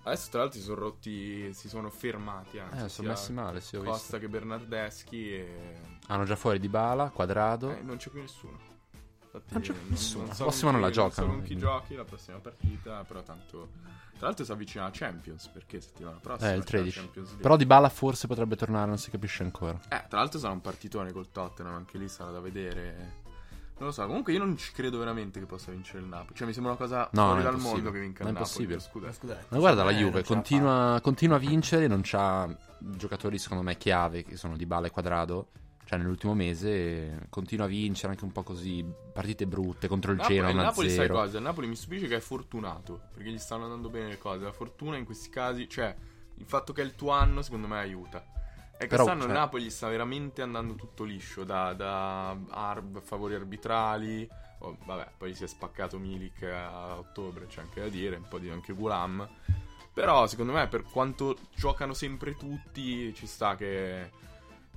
[0.06, 1.54] Adesso, tra l'altro, si sono rotti.
[1.54, 2.60] Si sono fermati.
[2.60, 3.96] Anzi, Eh, sono messi male, sì, ho visto.
[3.96, 5.34] Costa che Bernardeschi.
[5.34, 5.76] E...
[6.08, 7.72] Hanno già fuori di Bala, quadrado.
[7.72, 8.60] Eh, non c'è più nessuno.
[9.24, 10.20] Infatti, Non c'è più nessuno.
[10.22, 12.04] Non La so prossima con non chi- la Non so giocano, con chi giochi la
[12.04, 13.04] prossima partita.
[13.04, 13.70] Però tanto.
[14.18, 15.48] Tra l'altro si avvicina la Champions.
[15.48, 17.00] Perché settimana prossima Eh, il c'è la 13.
[17.00, 17.42] Champions League.
[17.44, 19.80] Però di Bala forse potrebbe tornare, non si capisce ancora.
[19.90, 23.22] Eh, tra l'altro sarà un partitone col Tottenham, anche lì sarà da vedere.
[23.84, 26.36] Non lo so, comunque io non ci credo veramente che possa vincere il Napoli.
[26.38, 28.40] Cioè, mi sembra una cosa No, fuori è dal mondo che vinca Non il è
[28.40, 28.66] Napoli.
[28.66, 28.80] possibile.
[29.06, 29.46] lo scudetto.
[29.50, 32.48] Ma guarda la me Juve, continua, continua a vincere, non c'ha
[32.80, 35.48] giocatori secondo me chiave, che sono di Bala e Quadrado.
[35.86, 40.36] Cioè nell'ultimo mese continua a vincere anche un po' così, partite brutte contro il Napoli,
[40.36, 41.12] Genoa il Napoli sai 1-0.
[41.12, 41.38] cosa?
[41.38, 44.46] Il Napoli mi stupisce che è fortunato, perché gli stanno andando bene le cose.
[44.46, 45.94] La fortuna in questi casi, cioè,
[46.36, 48.26] il fatto che è il tuo anno, secondo me aiuta.
[48.78, 53.36] E Però, quest'anno il cioè- Napoli sta veramente andando tutto liscio, da, da arb, favori
[53.36, 54.28] arbitrali.
[54.60, 58.40] oh, vabbè, poi si è spaccato Milik a ottobre, c'è anche da dire, un po'
[58.40, 59.28] di anche Gulam.
[59.94, 64.10] Però, secondo me, per quanto giocano sempre tutti, ci sta che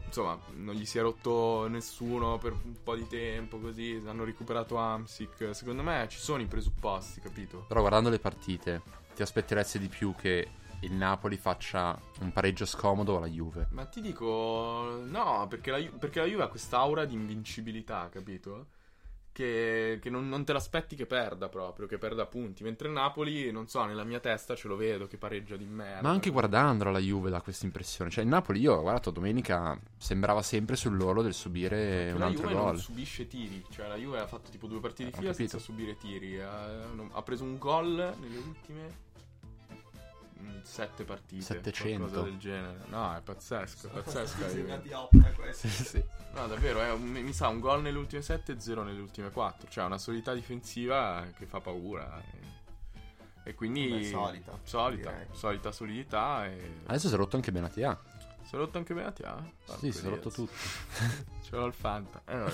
[0.05, 4.77] insomma, non gli si è rotto nessuno per un po' di tempo, così, hanno recuperato
[4.77, 5.51] Amsic.
[5.53, 7.65] Secondo me ci sono i presupposti, capito?
[7.67, 8.83] Però guardando le partite,
[9.15, 10.49] ti aspetteresti di più che
[10.81, 13.69] il Napoli faccia un pareggio scomodo alla Juve.
[13.71, 18.67] Ma ti dico, no, perché la, perché la Juve ha quest'aura di invincibilità, capito?
[19.37, 22.63] Che, che non, non te l'aspetti che perda proprio, che perda punti.
[22.63, 26.01] Mentre il Napoli, non so, nella mia testa ce lo vedo che pareggia di merda.
[26.01, 28.09] Ma anche guardandolo la Juve dà questa impressione.
[28.09, 32.45] Cioè il Napoli, io ho guardato domenica, sembrava sempre sull'oro del subire un la altro
[32.49, 32.65] Juve gol.
[32.65, 35.33] non subisce tiri, cioè la Juve ha fatto tipo due partite di Eh, ho fila
[35.35, 36.41] senza subire tiri.
[36.41, 39.05] Ha, non- ha preso un gol nelle ultime
[40.63, 41.43] sette partite.
[41.43, 41.99] 700.
[41.99, 42.79] Qualcosa del genere.
[42.89, 44.45] No, è pazzesco, è pazzesco.
[45.53, 46.05] Sì, sì.
[46.35, 49.31] No, davvero, è un- mi sa un gol nelle ultime 7 e 0 nelle ultime
[49.31, 49.69] 4.
[49.71, 52.21] Cioè, una solidità difensiva che fa paura.
[52.21, 53.89] E, e quindi.
[53.91, 55.27] Vabbè, solita, Solita, direi.
[55.33, 56.47] solita solidità.
[56.47, 56.81] E.
[56.87, 57.99] Adesso si è rotto anche Benatia.
[58.43, 59.37] Si è rotto anche Benatia?
[59.79, 60.53] Sì, si è rotto tutto.
[61.43, 62.23] Ce l'ho il Fanta.
[62.27, 62.53] Eh, vabbè.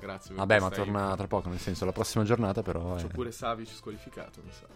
[0.00, 0.28] Grazie.
[0.34, 2.94] per Vabbè, ma torna tra poco, nel senso, la prossima giornata però...
[2.96, 4.66] C'ho è- pure Savic squalificato, mi sa.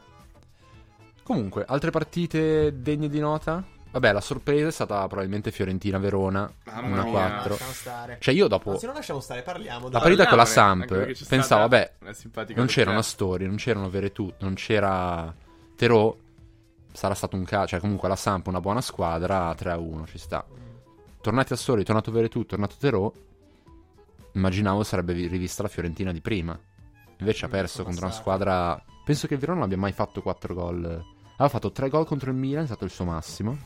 [1.29, 3.63] Comunque, altre partite degne di nota?
[3.91, 7.05] Vabbè, la sorpresa è stata probabilmente Fiorentina-Verona, Mamma 1-4.
[7.05, 7.29] mia.
[7.29, 8.17] Lasciamo stare.
[8.19, 8.71] Cioè io dopo...
[8.71, 9.91] Ma se non lasciamo stare, parliamo.
[9.91, 11.93] La partita con la Samp, pensavo, vabbè,
[12.55, 15.35] non c'era una storia, non c'erano Veretù, non c'era
[15.77, 16.17] Terò,
[16.95, 20.43] sarà stato un caso, cioè comunque la Samp una buona squadra, 3-1 ci sta.
[21.21, 23.13] Tornati a Soli, tornato Veretù, tornato Terò,
[24.33, 26.59] immaginavo sarebbe vi- rivista la Fiorentina di prima.
[27.19, 28.83] Invece ha perso contro una squadra...
[29.05, 31.17] Penso che il Verona non abbia mai fatto 4 gol.
[31.39, 33.57] Aveva fatto 3 gol contro il Milan, è stato il suo massimo.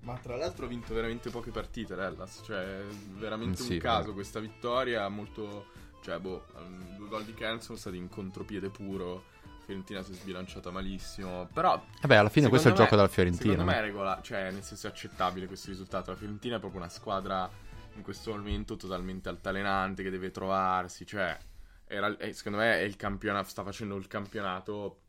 [0.00, 2.82] Ma tra l'altro ha vinto veramente poche partite l'Hellas, cioè
[3.18, 4.12] veramente Mm, sì, un caso vero.
[4.14, 5.66] questa vittoria, molto...
[6.02, 9.22] Cioè, boh, um, due gol di Kent sono stati in contropiede puro,
[9.64, 11.80] Fiorentina si è sbilanciata malissimo, però...
[12.00, 13.52] Vabbè, alla fine questo è il gioco della Fiorentina.
[13.52, 16.80] Secondo me è regola, cioè nel senso è accettabile questo risultato, la Fiorentina è proprio
[16.80, 17.48] una squadra
[17.94, 21.38] in questo momento totalmente altalenante che deve trovarsi, cioè...
[21.86, 25.02] Era, eh, secondo me è il campionato, sta facendo il campionato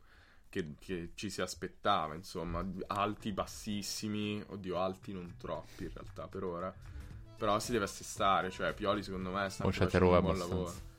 [0.52, 6.44] che, che ci si aspettava, insomma, alti, bassissimi, oddio, alti non troppi in realtà per
[6.44, 6.74] ora,
[7.38, 10.90] però si deve assestare, cioè Pioli secondo me sta Oh, c'è facendo un buon lavoro.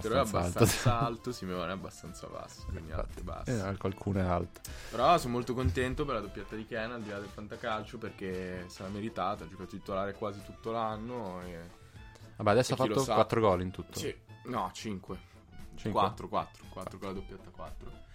[0.00, 1.04] Però è Abbastanza alto.
[1.04, 3.68] alto, Simeone è abbastanza basso, quindi alto e basso.
[3.68, 4.60] Eh, qualcuno è alto.
[4.88, 8.66] Però sono molto contento per la doppietta di Ken al di là del fantacalcio perché
[8.68, 11.58] se l'ha meritata, ha giocato titolare quasi tutto l'anno e...
[12.36, 13.14] Vabbè, adesso E ha fatto sa?
[13.14, 13.98] 4 gol in tutto.
[13.98, 15.18] Sì, no, 5.
[15.74, 16.00] Cinque?
[16.00, 18.08] 4, 4, 4 con la doppietta 4.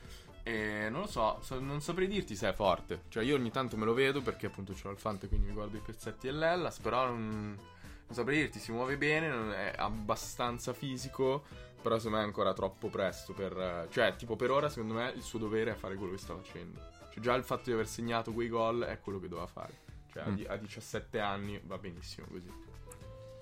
[0.48, 3.02] E non lo so, so- non saprei dirti se è forte.
[3.10, 5.76] Cioè io ogni tanto me lo vedo perché appunto c'ho il Fante quindi mi guardo
[5.78, 11.44] i pezzetti dell'Ellas, però non, non saprei dirti, si muove bene, è abbastanza fisico,
[11.82, 13.88] Però secondo me è ancora troppo presto per...
[13.90, 16.80] Cioè, tipo per ora secondo me il suo dovere è fare quello che sta facendo.
[17.12, 19.74] Cioè già il fatto di aver segnato quei gol è quello che doveva fare.
[20.12, 20.42] Cioè a Mm.
[20.48, 22.52] a 17 anni va benissimo così.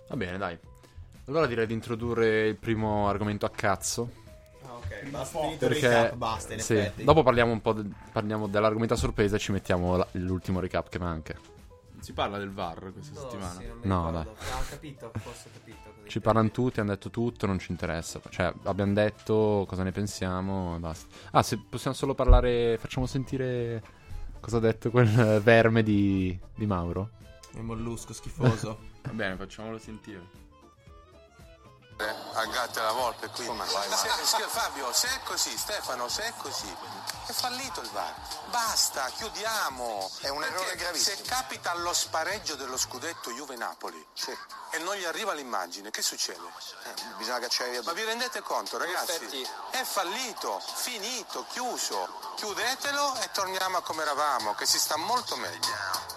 [0.07, 0.57] Va bene, dai.
[1.25, 4.21] Allora direi di introdurre il primo argomento a cazzo.
[4.65, 5.09] Ah, ok.
[5.09, 7.03] Basta, finito il Perché recap, basta, in sì, effetti.
[7.03, 10.89] dopo parliamo un po' de- parliamo dell'argomento a sorpresa e ci mettiamo la- l'ultimo recap
[10.89, 11.33] che manca.
[11.93, 13.61] Non si parla del VAR questa settimana.
[13.83, 14.21] No, dai.
[14.23, 15.91] Ah, ho capito, forse ho capito.
[16.05, 18.19] Ci parlano tutti, hanno detto tutto, non ci interessa.
[18.29, 21.07] Cioè, abbiamo detto cosa ne pensiamo e basta.
[21.31, 23.81] Ah, se possiamo solo parlare, facciamo sentire
[24.41, 27.11] cosa ha detto quel verme di, di Mauro.
[27.55, 28.79] Un mollusco schifoso.
[29.03, 30.41] Va bene, facciamolo sentire.
[32.09, 33.45] A gatte alla volta qui.
[33.45, 36.75] Se, se- Fabio, se è così, Stefano, se è così,
[37.25, 38.13] è fallito il VAR.
[38.47, 40.09] Basta, chiudiamo.
[40.19, 41.15] È un Perché errore gravissimo.
[41.15, 44.05] Se capita allo spareggio dello scudetto Juve-Napoli
[44.71, 46.39] e non gli arriva l'immagine, che succede?
[46.83, 49.11] Eh, bisogna cacciare via Ma vi rendete conto, ragazzi?
[49.11, 49.47] Effetti.
[49.71, 52.33] È fallito, finito, chiuso.
[52.35, 56.12] Chiudetelo e torniamo a come eravamo, che si sta molto meglio.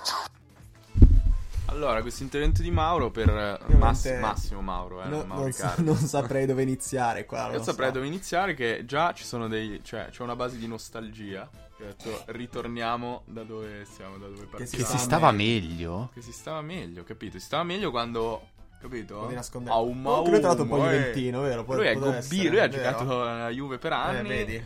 [1.77, 5.75] Allora, questo intervento di Mauro per eh, Mass- Massimo Mauro, eh, No, Mauro non, sa-
[5.79, 7.49] non saprei dove iniziare qua.
[7.49, 7.95] Io non saprei so.
[7.95, 9.81] dove iniziare che già ci sono dei...
[9.85, 11.49] cioè c'è una base di nostalgia.
[11.77, 14.71] Che ho detto ritorniamo da dove siamo, da dove partiamo.
[14.71, 15.69] Che si stava meglio.
[15.69, 16.11] meglio?
[16.15, 17.39] Che si stava meglio, capito?
[17.39, 18.49] Si stava meglio quando...
[18.81, 19.27] Capito?
[19.27, 19.75] Un nascondere.
[19.75, 20.97] Aum, Oh, lui è stato un po' eh.
[20.97, 21.65] juventino, vero?
[21.65, 24.29] Può- lui è Gobbi, lui ha giocato a Juve per Eh, anni.
[24.29, 24.65] vedi?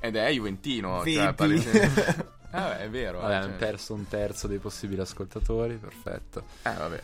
[0.00, 1.02] Ed è juventino.
[1.04, 1.64] Cioè, Vedi?
[2.50, 3.20] palese- Eh, è vero.
[3.20, 6.44] Vabbè, eh, hanno cioè- perso un terzo dei possibili ascoltatori, perfetto.
[6.62, 7.02] Eh, vabbè.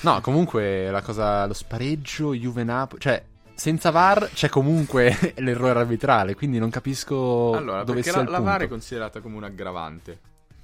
[0.00, 3.22] No, comunque la cosa, lo spareggio Juve Napoli, cioè
[3.54, 8.36] senza VAR c'è comunque l'errore arbitrale, quindi non capisco Allora, dove sia la, il la
[8.36, 8.50] punto.
[8.50, 10.18] VAR è considerata come un aggravante.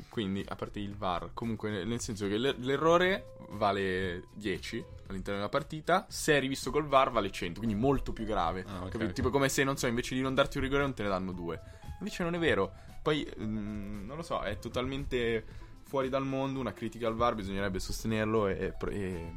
[0.09, 5.49] Quindi, a parte il VAR, comunque nel, senso che l'er- l'errore vale 10 all'interno della
[5.49, 8.65] partita, se è rivisto col VAR vale 100, quindi molto più grave.
[8.67, 9.05] Ah, ok, capito?
[9.05, 9.13] ok.
[9.13, 11.31] Tipo come se, non so, invece di non darti un rigore non te ne danno
[11.31, 11.61] due.
[12.01, 12.73] Invece non è vero.
[13.09, 15.43] Poi, mm, non lo so, è totalmente
[15.85, 19.33] fuori dal mondo, una critica al VAR, bisognerebbe sostenerlo e, e-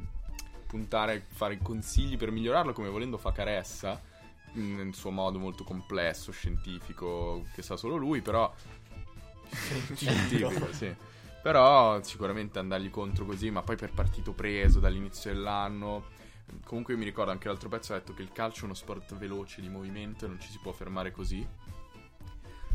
[0.68, 4.02] puntare a fare consigli per migliorarlo, come volendo fa Caressa,
[4.58, 8.54] mm, nel suo modo molto complesso, scientifico, che sa solo lui, però...
[9.96, 10.94] scientifico, sì.
[11.42, 16.20] Però sicuramente andargli contro così, ma poi per partito preso dall'inizio dell'anno...
[16.66, 19.16] Comunque io mi ricordo anche l'altro pezzo ha detto che il calcio è uno sport
[19.16, 21.48] veloce di movimento e non ci si può fermare così.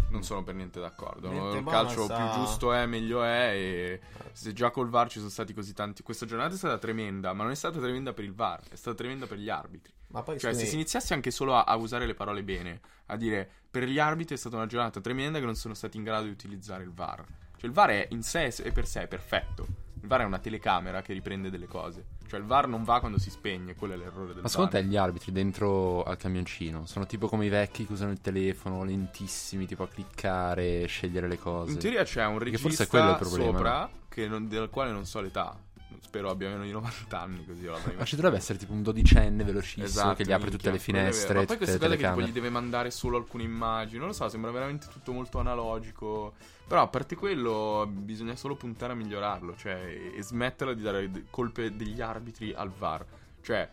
[0.09, 1.29] Non sono per niente d'accordo.
[1.31, 3.51] Niente il calcio più giusto è, meglio è.
[3.55, 4.01] E
[4.33, 6.03] se già col VAR ci sono stati così tanti.
[6.03, 8.97] Questa giornata è stata tremenda, ma non è stata tremenda per il VAR, è stata
[8.97, 9.92] tremenda per gli arbitri.
[10.09, 12.81] Ma poi Cioè, scusi, se si iniziasse anche solo a, a usare le parole bene,
[13.07, 16.05] a dire per gli arbitri è stata una giornata tremenda che non sono stati in
[16.05, 17.25] grado di utilizzare il VAR.
[17.57, 19.66] Cioè, il VAR è in sé e per sé è perfetto.
[20.01, 22.05] Il VAR è una telecamera che riprende delle cose.
[22.29, 24.81] Cioè, il VAR non va quando si spegne, quello è l'errore del Ma secondo VAR.
[24.83, 28.83] te gli arbitri dentro al camioncino sono tipo come i vecchi che usano il telefono,
[28.85, 31.73] lentissimi, tipo a cliccare, scegliere le cose?
[31.73, 34.91] In teoria c'è un regista forse è quello il problema, sopra che non- del quale
[34.91, 35.57] non so l'età.
[36.00, 39.44] Spero abbia meno di 90 anni, così l'avrei Ma ci dovrebbe essere tipo un dodicenne
[39.44, 42.20] velocissimo Esatto, che gli apre minchia, tutte le finestre, Ma poi queste cose che tipo
[42.20, 46.35] gli deve mandare solo alcune immagini, non lo so, sembra veramente tutto molto analogico.
[46.66, 51.76] Però a parte quello bisogna solo puntare a migliorarlo, cioè e smetterla di dare colpe
[51.76, 53.04] degli arbitri al VAR.
[53.40, 53.68] Cioè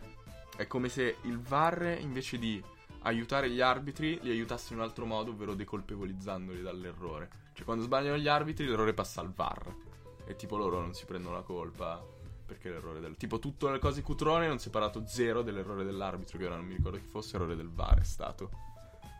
[0.56, 2.62] è come se il VAR invece di
[3.04, 7.30] aiutare gli arbitri li aiutasse in un altro modo, ovvero decolpevolizzandoli dall'errore.
[7.54, 9.74] Cioè quando sbagliano gli arbitri l'errore passa al VAR
[10.26, 12.04] e tipo loro non si prendono la colpa
[12.54, 16.38] perché l'errore del tipo tutte le cose cutrone non si è parlato zero dell'errore dell'arbitro
[16.38, 18.52] che ora non mi ricordo chi fosse errore del VAR è stato.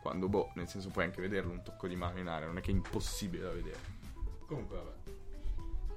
[0.00, 2.60] Quando boh nel senso puoi anche vederlo un tocco di mano in aria non è
[2.60, 3.78] che è impossibile da vedere.
[4.46, 4.92] Comunque vabbè.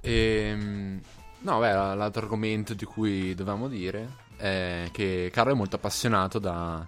[0.00, 1.00] Ehm,
[1.40, 6.86] no, beh, l'altro argomento di cui dovevamo dire è che Carlo è molto appassionato da,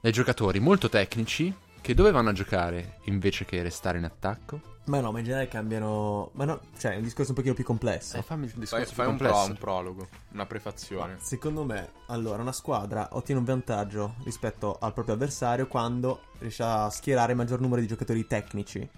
[0.00, 4.69] dai giocatori molto tecnici che dove vanno a giocare invece che restare in attacco?
[4.84, 6.30] Ma no, ma in generale cambiano.
[6.32, 8.16] Ma no, cioè, è un discorso un pochino più complesso.
[8.16, 9.50] Eh, fammi il fai, discorso fai più un, pro- complesso.
[9.50, 15.14] un prologo una prefazione Secondo me, allora, una squadra ottiene un vantaggio rispetto al proprio
[15.14, 18.88] avversario quando riesce a schierare il maggior numero di giocatori tecnici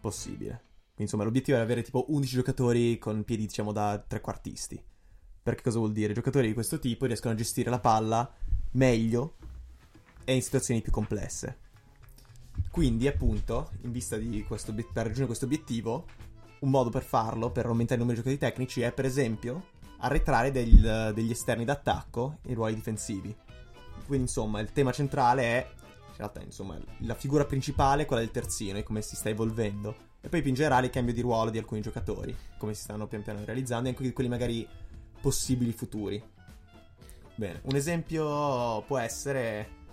[0.00, 0.62] possibile.
[0.94, 4.82] Quindi, insomma, l'obiettivo è avere tipo 11 giocatori con piedi, diciamo, da trequartisti.
[5.42, 6.14] Perché cosa vuol dire?
[6.14, 8.32] Giocatori di questo tipo riescono a gestire la palla
[8.72, 9.34] meglio
[10.24, 11.58] e in situazioni più complesse.
[12.70, 16.06] Quindi, appunto, in vista di questo per raggiungere questo obiettivo,
[16.60, 20.50] un modo per farlo, per aumentare il numero di giocatori tecnici, è per esempio arretrare
[20.50, 23.34] del- degli esterni d'attacco in ruoli difensivi.
[24.06, 25.68] Quindi, insomma, il tema centrale è.
[26.10, 29.96] In realtà, insomma, la figura principale è quella del terzino e come si sta evolvendo.
[30.20, 33.06] E poi più in generale il cambio di ruolo di alcuni giocatori, come si stanno
[33.06, 34.66] pian piano realizzando, e anche quelli magari
[35.20, 36.22] possibili futuri.
[37.34, 39.84] Bene, un esempio può essere...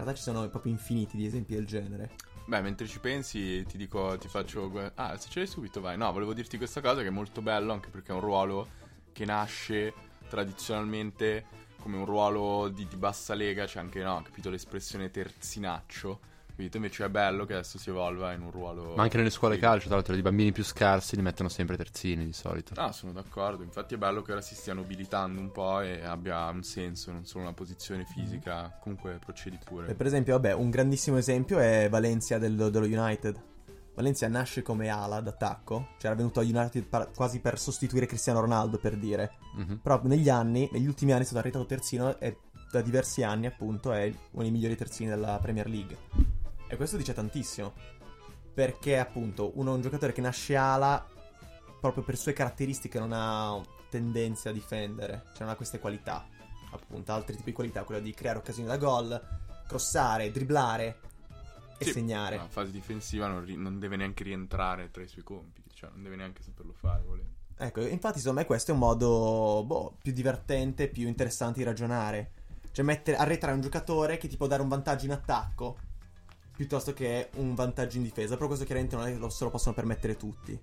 [0.00, 2.12] Realtà ci sono proprio infiniti di esempi del genere.
[2.46, 4.90] Beh, mentre ci pensi, ti dico, ti faccio.
[4.94, 5.98] Ah, se ce l'hai subito, vai.
[5.98, 8.68] No, volevo dirti questa cosa che è molto bello, anche perché è un ruolo
[9.12, 9.92] che nasce
[10.26, 11.44] tradizionalmente
[11.80, 13.66] come un ruolo di, di bassa lega.
[13.66, 16.20] C'è anche, no, capito l'espressione terzinaccio.
[16.60, 16.76] Capito?
[16.76, 18.94] Invece è bello che adesso si evolva in un ruolo.
[18.94, 19.60] Ma anche nelle scuole Sì.
[19.62, 22.74] calcio, tra l'altro, i bambini più scarsi li mettono sempre terzini di solito.
[22.76, 23.62] Ah, sono d'accordo.
[23.62, 27.24] Infatti è bello che ora si stia nobilitando un po' e abbia un senso, non
[27.24, 28.76] solo una posizione fisica.
[28.82, 29.94] Comunque procedi E pure.
[29.94, 33.42] per esempio, vabbè, un grandissimo esempio è Valencia dello, dello United.
[33.94, 38.40] Valencia nasce come ala d'attacco, cioè era venuto a United par- quasi per sostituire Cristiano
[38.40, 39.32] Ronaldo, per dire.
[39.56, 39.80] Mhm.
[39.82, 42.36] Però negli anni, negli ultimi anni è stato arretrato terzino e
[42.70, 45.96] da diversi anni appunto è uno dei migliori terzini della Premier League.
[46.70, 47.72] E questo dice tantissimo.
[48.54, 51.04] Perché appunto uno un giocatore che nasce ala
[51.80, 56.24] proprio per sue caratteristiche non ha tendenze a difendere, cioè non ha queste qualità.
[56.70, 59.20] Appunto, altri tipi di qualità, quello di creare occasioni da gol,
[59.66, 61.00] crossare, dribblare
[61.76, 62.36] e Sì, segnare.
[62.36, 66.04] La fase difensiva non, ri- non deve neanche rientrare tra i suoi compiti, cioè non
[66.04, 67.02] deve neanche saperlo fare.
[67.02, 67.30] volendo.
[67.56, 72.30] Ecco, infatti secondo me questo è un modo boh, più divertente, più interessante di ragionare.
[72.70, 75.76] Cioè mettere, arretrare un giocatore che ti può dare un vantaggio in attacco
[76.60, 78.34] piuttosto che un vantaggio in difesa.
[78.34, 80.60] Però questo chiaramente non è che se lo possono permettere tutti.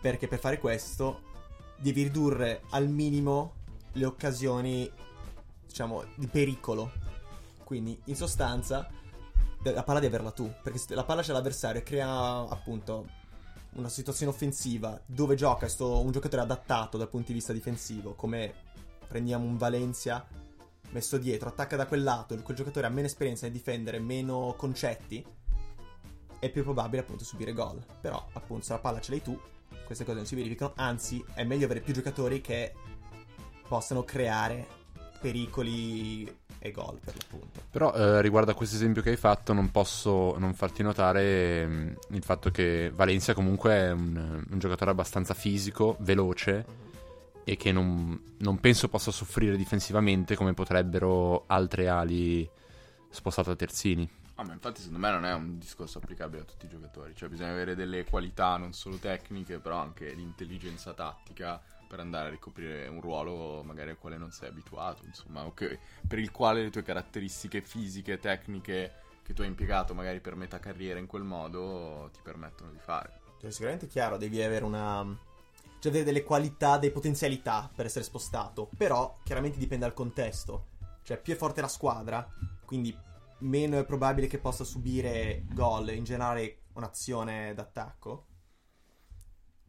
[0.00, 1.20] Perché per fare questo
[1.78, 3.52] devi ridurre al minimo
[3.92, 4.90] le occasioni,
[5.64, 6.90] diciamo, di pericolo.
[7.62, 8.90] Quindi, in sostanza,
[9.62, 10.52] la palla devi averla tu.
[10.60, 13.06] Perché se la palla c'è l'avversario e crea appunto
[13.74, 18.52] una situazione offensiva dove gioca sto, un giocatore adattato dal punto di vista difensivo, come
[19.06, 20.26] prendiamo un Valencia
[20.94, 25.24] messo dietro, attacca da quel lato, quel giocatore ha meno esperienza nel difendere, meno concetti,
[26.38, 27.84] è più probabile appunto subire gol.
[28.00, 29.38] Però appunto se la palla ce l'hai tu,
[29.84, 32.72] queste cose non si verificano, anzi è meglio avere più giocatori che
[33.66, 34.82] possano creare
[35.20, 37.60] pericoli e gol per l'appunto.
[37.70, 41.92] Però eh, riguardo a questo esempio che hai fatto, non posso non farti notare mm,
[42.10, 46.83] il fatto che Valencia comunque è un, un giocatore abbastanza fisico, veloce
[47.44, 52.48] e che non, non penso possa soffrire difensivamente come potrebbero altre ali
[53.10, 54.08] spostate a terzini.
[54.36, 57.28] Ah, ma infatti secondo me non è un discorso applicabile a tutti i giocatori, cioè
[57.28, 62.88] bisogna avere delle qualità non solo tecniche, però anche l'intelligenza tattica per andare a ricoprire
[62.88, 65.78] un ruolo magari al quale non sei abituato, insomma, o che-
[66.08, 70.58] per il quale le tue caratteristiche fisiche, tecniche che tu hai impiegato magari per metà
[70.58, 73.20] carriera in quel modo ti permettono di fare.
[73.40, 75.16] Cioè, sicuramente è chiaro, devi avere una.
[75.84, 78.70] Cioè, avere delle qualità, delle potenzialità per essere spostato.
[78.74, 80.68] Però, chiaramente dipende dal contesto.
[81.02, 82.26] Cioè, più è forte la squadra,
[82.64, 82.96] quindi
[83.40, 88.26] meno è probabile che possa subire gol in generale un'azione d'attacco.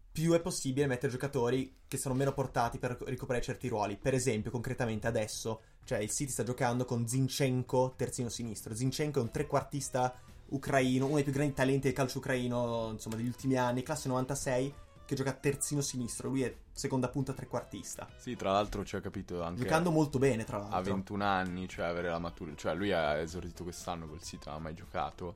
[0.10, 3.98] Più è possibile mettere giocatori che sono meno portati per ricoprire certi ruoli.
[3.98, 8.74] Per esempio, concretamente adesso, cioè il City sta giocando con Zinchenko terzino sinistro.
[8.74, 13.28] Zinchenko è un trequartista ucraino, uno dei più grandi talenti del calcio ucraino, insomma, degli
[13.28, 16.30] ultimi anni, classe 96, che gioca terzino sinistro.
[16.30, 18.08] Lui è seconda punta trequartista.
[18.18, 20.94] Sì, tra l'altro ci ha capito anche Giocando molto bene, tra a l'altro.
[20.94, 24.62] 21 anni, cioè avere la maturità, cioè lui ha esordito quest'anno col sito, non ha
[24.62, 25.36] mai giocato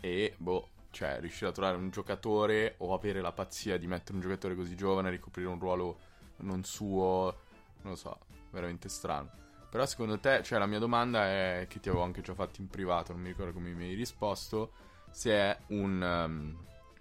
[0.00, 4.20] e boh, cioè riuscire a trovare un giocatore o avere la pazzia di mettere un
[4.20, 5.98] giocatore così giovane a ricoprire un ruolo
[6.38, 7.38] non suo,
[7.82, 8.18] non lo so,
[8.50, 9.42] veramente strano.
[9.70, 12.68] Però secondo te, cioè la mia domanda è che ti avevo anche già fatto in
[12.68, 14.72] privato, non mi ricordo come mi hai risposto,
[15.10, 16.56] se è un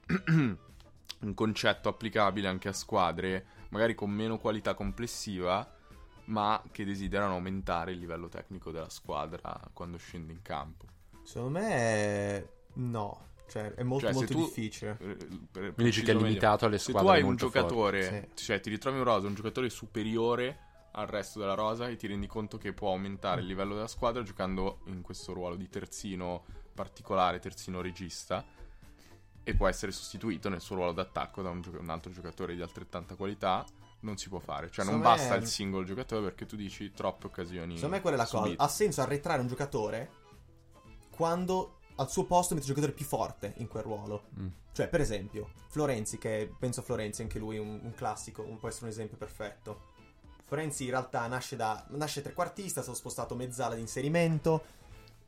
[0.07, 0.57] um,
[1.23, 5.75] un concetto applicabile anche a squadre magari con meno qualità complessiva
[6.25, 10.85] ma che desiderano aumentare il livello tecnico della squadra quando scende in campo.
[11.23, 13.27] Secondo me, no.
[13.45, 14.93] Cioè, è molto, Cioè, se molto tu- difficile.
[14.95, 15.17] Per-
[15.51, 16.25] per- Mi dici che è preciso meglio.
[16.27, 18.43] limitato alle Se squadre tu hai un giocatore, forti.
[18.43, 20.59] cioè ti ritrovi in rosa un giocatore superiore
[20.93, 24.23] al resto della rosa e ti rendi conto che può aumentare il livello della squadra
[24.23, 28.45] giocando in questo ruolo di terzino particolare, terzino regista
[29.43, 32.61] e può essere sostituito nel suo ruolo d'attacco da un, gioc- un altro giocatore di
[32.61, 33.65] altrettanta qualità.
[34.01, 36.91] Non si può fare, cioè non Secondo me- basta il singolo giocatore perché tu dici
[36.91, 37.75] troppe occasioni.
[37.75, 38.43] Secondo me quella è la cosa.
[38.43, 38.61] subite.
[38.61, 40.11] Ha senso arretrare un giocatore
[41.09, 44.23] quando al suo posto mette un giocatore più forte in quel ruolo.
[44.39, 44.47] Mm.
[44.73, 48.67] Cioè, per esempio, Florenzi, che penso a Florenzi, anche lui un, un classico, un, può
[48.67, 49.91] essere un esempio perfetto.
[50.45, 54.63] Florenzi in realtà nasce da nasce trequartista, è stato spostato mezzala di inserimento,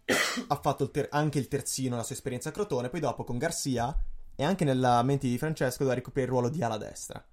[0.48, 3.38] ha fatto il ter- anche il terzino, la sua esperienza a Crotone, poi dopo con
[3.38, 3.98] Garcia
[4.36, 7.24] e anche nella mente di Francesco doveva ricoprire il ruolo di ala destra.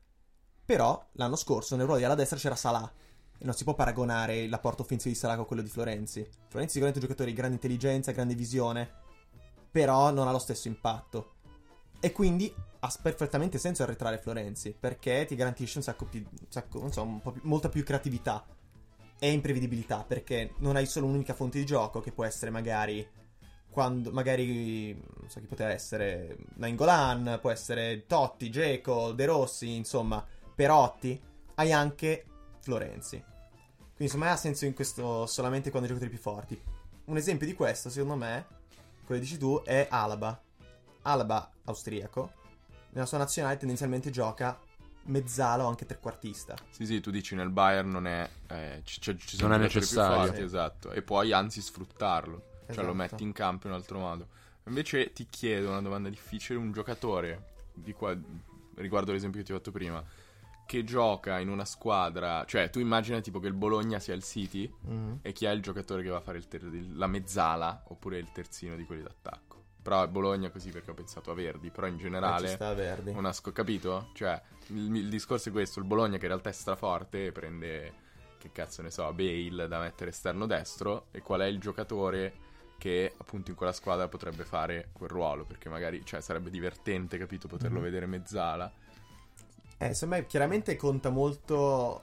[0.64, 2.91] Però l'anno scorso nel ruolo di ala destra c'era Salah
[3.39, 6.27] e non si può paragonare l'apporto offensivo di Salah con quello di Florenzi.
[6.49, 8.91] Florenzi sicuramente è un giocatore di grande intelligenza, grande visione,
[9.70, 11.35] però non ha lo stesso impatto.
[12.01, 16.81] E quindi ha perfettamente senso arretrare Florenzi, perché ti garantisce un sacco più, un sacco,
[16.81, 18.45] non so, più- molta più creatività.
[19.23, 23.09] È imprevedibilità perché non hai solo un'unica fonte di gioco che può essere magari
[23.70, 30.27] quando magari non so chi poteva essere Nainggolan, può essere Totti, Geco, De Rossi, insomma,
[30.57, 31.23] Perotti,
[31.55, 32.25] hai anche
[32.62, 33.23] Florenzi.
[33.23, 36.61] Quindi insomma ha senso in questo solamente quando giocatori più forti.
[37.05, 38.47] Un esempio di questo, secondo me,
[39.07, 40.43] che dici tu, è Alaba.
[41.03, 42.33] Alaba, austriaco,
[42.91, 44.59] nella sua nazionale tendenzialmente gioca
[45.05, 46.55] mezzala o anche trequartista.
[46.70, 48.28] Sì, sì, tu dici nel Bayern non è...
[48.48, 50.26] Eh, ci, ci- ci sono Non è necessario.
[50.26, 50.90] forti, esatto.
[50.92, 52.50] E puoi anzi sfruttarlo.
[52.66, 52.94] Cioè lo Esatto.
[52.94, 54.28] metti in campo in un altro modo.
[54.66, 58.16] Invece ti chiedo una domanda difficile, un giocatore, di qua,
[58.76, 60.03] riguardo l'esempio che ti ho fatto prima,
[60.64, 62.44] che gioca in una squadra...
[62.46, 65.18] Cioè tu immagina tipo che il Bologna sia il City Mhm.
[65.22, 66.62] e chi è il giocatore che va a fare il ter-
[66.94, 69.51] la mezzala oppure il terzino di quelli d'attacco.
[69.83, 72.49] Però è Bologna così perché ho pensato a Verdi, però in Eh, ci generale...
[72.49, 73.18] sta Verdi.
[73.18, 74.09] Una sco- capito?
[74.14, 77.93] Cioè, il, il discorso è questo: il Bologna, che in realtà è straforte, prende
[78.39, 81.07] che cazzo ne so, Bale da mettere esterno destro.
[81.11, 82.33] E qual è il giocatore
[82.78, 85.45] che appunto in quella squadra potrebbe fare quel ruolo?
[85.45, 87.49] Perché magari cioè, sarebbe divertente, capito?
[87.49, 87.83] Poterlo Mhm.
[87.83, 88.72] vedere mezzala.
[89.78, 92.03] Eh, secondo me chiaramente conta molto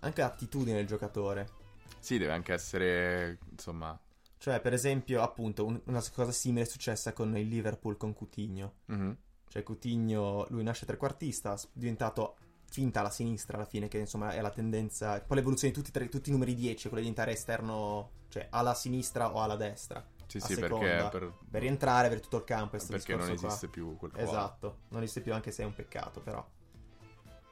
[0.00, 1.50] anche l'attitudine del giocatore.
[1.98, 3.98] Sì, deve anche essere insomma.
[4.38, 8.72] Cioè, per esempio, appunto, un- una cosa simile è successa con il Liverpool con Coutinho.
[8.86, 9.16] mhm.
[9.48, 12.36] Cioè, Coutinho, lui nasce trequartista, è diventato
[12.68, 15.20] finta alla sinistra alla fine, che insomma è la tendenza.
[15.20, 18.48] Poi l'evoluzione di tutti, i tre- tutti i numeri 10, quello di diventare esterno, cioè
[18.50, 20.04] alla sinistra o alla destra.
[20.26, 22.76] Sì, sì, perché, per- Per rientrare, avere tutto il campo.
[22.76, 23.48] perché non discorso qua.
[23.48, 24.28] esiste più quel ruolo.
[24.28, 26.44] Esatto, non esiste più anche se è un peccato però.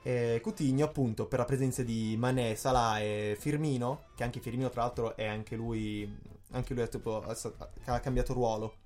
[0.03, 4.83] E Coutinho appunto per la presenza di Mané, Salah e Firmino, che anche Firmino tra
[4.83, 6.19] l'altro è anche lui,
[6.55, 8.83] anche lui ha, tipo, ha cambiato ruolo.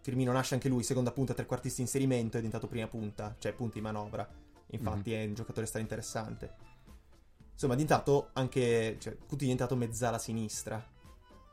[0.00, 3.80] Firmino nasce anche lui seconda punta, trequartista inserimento, è diventato prima punta, cioè punta di
[3.80, 4.28] manovra.
[4.68, 6.72] Infatti è un giocatore stra interessante.
[7.52, 10.92] Insomma è diventato anche, cioè Coutinho è diventato mezzala sinistra.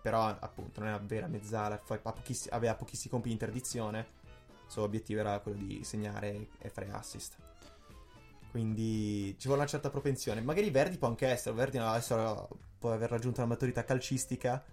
[0.01, 4.19] Però appunto non è una vera mezzala, pochiss- aveva pochissimi compiti di interdizione
[4.71, 7.35] il suo obiettivo era quello di segnare e fare assist.
[8.51, 10.41] Quindi ci vuole una certa propensione.
[10.41, 11.55] Magari Verdi può anche essere.
[11.55, 12.47] Verdi adesso
[12.79, 14.63] può aver raggiunto la maturità calcistica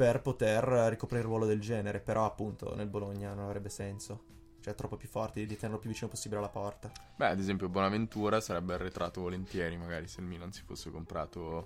[0.00, 2.00] per poter ricoprire il ruolo del genere.
[2.00, 4.22] Però, appunto, nel Bologna non avrebbe senso.
[4.62, 6.90] Cioè, è troppo più forte di tenerlo più vicino possibile alla porta.
[7.16, 11.64] Beh, ad esempio, Bonaventura sarebbe arretrato volentieri, magari se il Milan si fosse comprato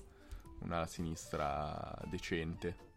[0.62, 2.92] una sinistra decente.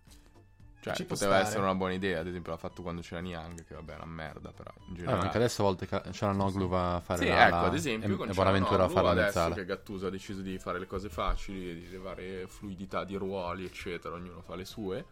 [0.80, 1.48] Cioè, Ci poteva stare.
[1.48, 2.20] essere una buona idea.
[2.20, 4.96] Ad esempio, l'ha fatto quando c'era Niang, che vabbè, è una merda, però in Eh,
[4.96, 5.18] generale.
[5.20, 7.56] ma anche adesso a volte ca- c'è la Noglu va a fare Sì, la, ecco,
[7.58, 9.56] ad esempio, e, con e Bonaventura a fare la adesso mezzala.
[9.56, 14.16] che Gattuso ha deciso di fare le cose facili, di levare fluidità di ruoli, eccetera,
[14.16, 15.06] ognuno fa le sue,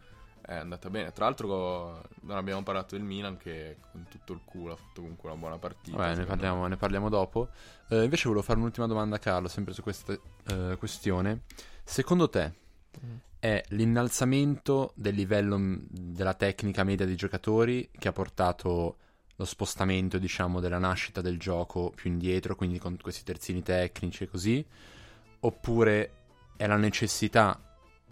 [0.46, 1.10] è andata bene.
[1.12, 5.28] Tra l'altro, non abbiamo parlato del Milan, che con tutto il culo ha fatto comunque
[5.28, 5.96] una buona partita.
[5.96, 7.48] Vabbè, ne parliamo, ne parliamo dopo.
[7.88, 10.16] Eh, invece volevo fare un'ultima domanda a Carlo, sempre su questa
[10.48, 11.42] eh, questione.
[11.82, 12.52] Secondo te
[13.40, 18.98] è l'innalzamento del livello mh, della tecnica media dei giocatori che ha portato
[19.34, 24.28] lo spostamento, diciamo, della nascita del gioco più indietro, quindi con questi terzini tecnici e
[24.28, 24.64] così?
[25.40, 26.12] Oppure
[26.56, 27.60] è la necessità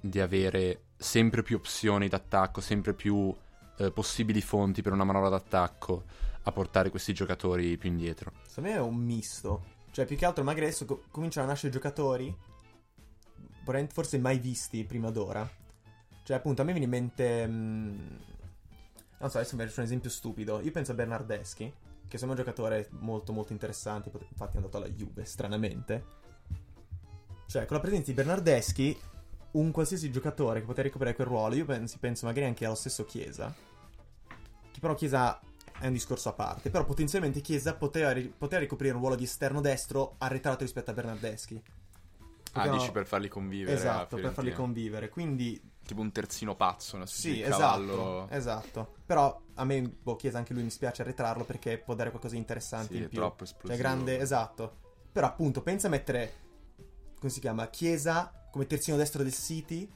[0.09, 3.35] di avere sempre più opzioni d'attacco, sempre più
[3.79, 6.05] eh, possibili fonti per una manovra d'attacco
[6.43, 8.33] a portare questi giocatori più indietro?
[8.47, 9.65] Secondo me è un misto.
[9.91, 12.35] Cioè, più che altro, magari adesso co- cominciano a nascere giocatori.
[13.93, 15.49] Forse mai visti prima d'ora.
[16.23, 17.47] Cioè, appunto, a me viene in mente.
[17.47, 18.19] mh,
[19.21, 20.61] non so, adesso mi faccio un esempio stupido.
[20.61, 21.73] Io penso a Bernardeschi,
[22.07, 24.11] che sembra un giocatore molto, molto interessante.
[24.13, 26.05] Infatti, è andato alla Juve, stranamente.
[27.47, 28.99] Cioè, con la presenza di Bernardeschi,
[29.55, 33.05] un qualsiasi giocatore che poteva ricoprire quel ruolo, io penso, penso magari anche allo stesso
[33.05, 33.53] Chiesa.
[34.71, 35.41] Che però Chiesa
[35.79, 36.71] è un discorso a parte.
[36.71, 41.63] Però potenzialmente Chiesa poteva, poteva ricoprire un ruolo di esterno destro arretrato rispetto a Bernardeschi.
[42.57, 43.77] Ah, dici per farli convivere.
[43.77, 45.09] Esatto, per farli convivere.
[45.09, 48.29] Quindi Tipo un terzino pazzo, una specie sì, di esatto, cavallo.
[48.31, 48.95] esatto.
[49.05, 52.41] Però a me, boh, Chiesa anche lui mi spiace arretrarlo perché può dare qualcosa di
[52.41, 53.19] interessante Sì, in è più.
[53.19, 53.83] troppo Cioè, esplosivo.
[53.83, 54.77] grande, esatto.
[55.13, 56.33] Però appunto, pensa a mettere,
[57.25, 59.91] come si chiama, Chiesa come terzino destro del City,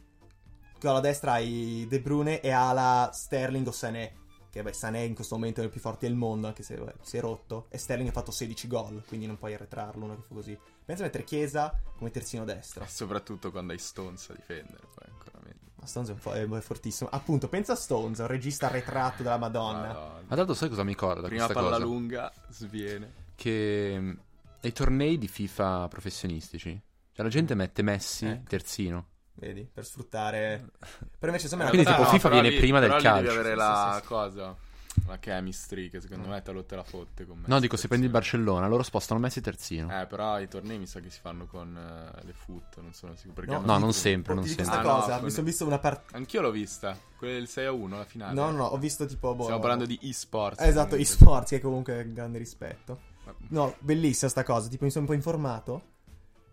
[0.80, 4.14] con alla destra hai De Bruyne e ala Sterling o Sané.
[4.50, 6.94] Che beh, Sané in questo momento è il più forte del mondo, anche se vabbè,
[7.02, 7.66] si è rotto.
[7.68, 10.58] E Sterling ha fatto 16 gol, quindi non puoi arretrarlo, uno che fa così.
[10.82, 12.82] Pensa a mettere Chiesa come terzino destro.
[12.82, 15.72] E soprattutto quando hai Stones a difendere, poi ancora meglio.
[15.74, 17.10] Ma Stones è, un fo- è fortissimo.
[17.12, 19.86] Appunto, pensa a Stones, un regista arretratto della Madonna.
[19.88, 20.22] Madonna.
[20.26, 21.84] Ma tanto sai cosa mi ricorda Prima questa palla cosa?
[21.84, 23.26] lunga, sviene.
[23.34, 24.18] Che mh,
[24.62, 26.86] nei tornei di FIFA professionistici,
[27.18, 28.48] cioè la gente mette Messi Ecco.
[28.48, 29.06] terzino.
[29.34, 30.70] Vedi, per sfruttare.
[31.18, 33.22] Però invece una Quindi tipo FIFA però viene lì- prima del calcio.
[33.22, 34.06] devi avere Sì, la sì, sì.
[34.06, 34.56] cosa.
[35.06, 38.06] la chemistry che secondo me te lo te la fotte con No, dico, se prendi
[38.06, 38.42] il terzino.
[38.42, 40.00] Barcellona, loro spostano Messi terzino.
[40.00, 43.14] Eh, però i tornei mi sa che si fanno con eh, le foot, non sono
[43.16, 43.34] sicuro.
[43.34, 44.74] Perché No, No, non sempre, non dico sempre.
[44.76, 46.16] questa Ah, no, cosa, con- mi sono visto una partita...
[46.16, 48.34] Anch'io l'ho vista, quella del 6 a 1 alla finale.
[48.34, 49.34] No, no, no, ho visto tipo...
[49.34, 50.60] boh, Stiamo parlando di e-sports.
[50.62, 53.00] Eh, Esatto, eSports, che comunque è grande rispetto.
[53.48, 55.82] No, bellissima sta cosa, tipo mi sono un po' informato.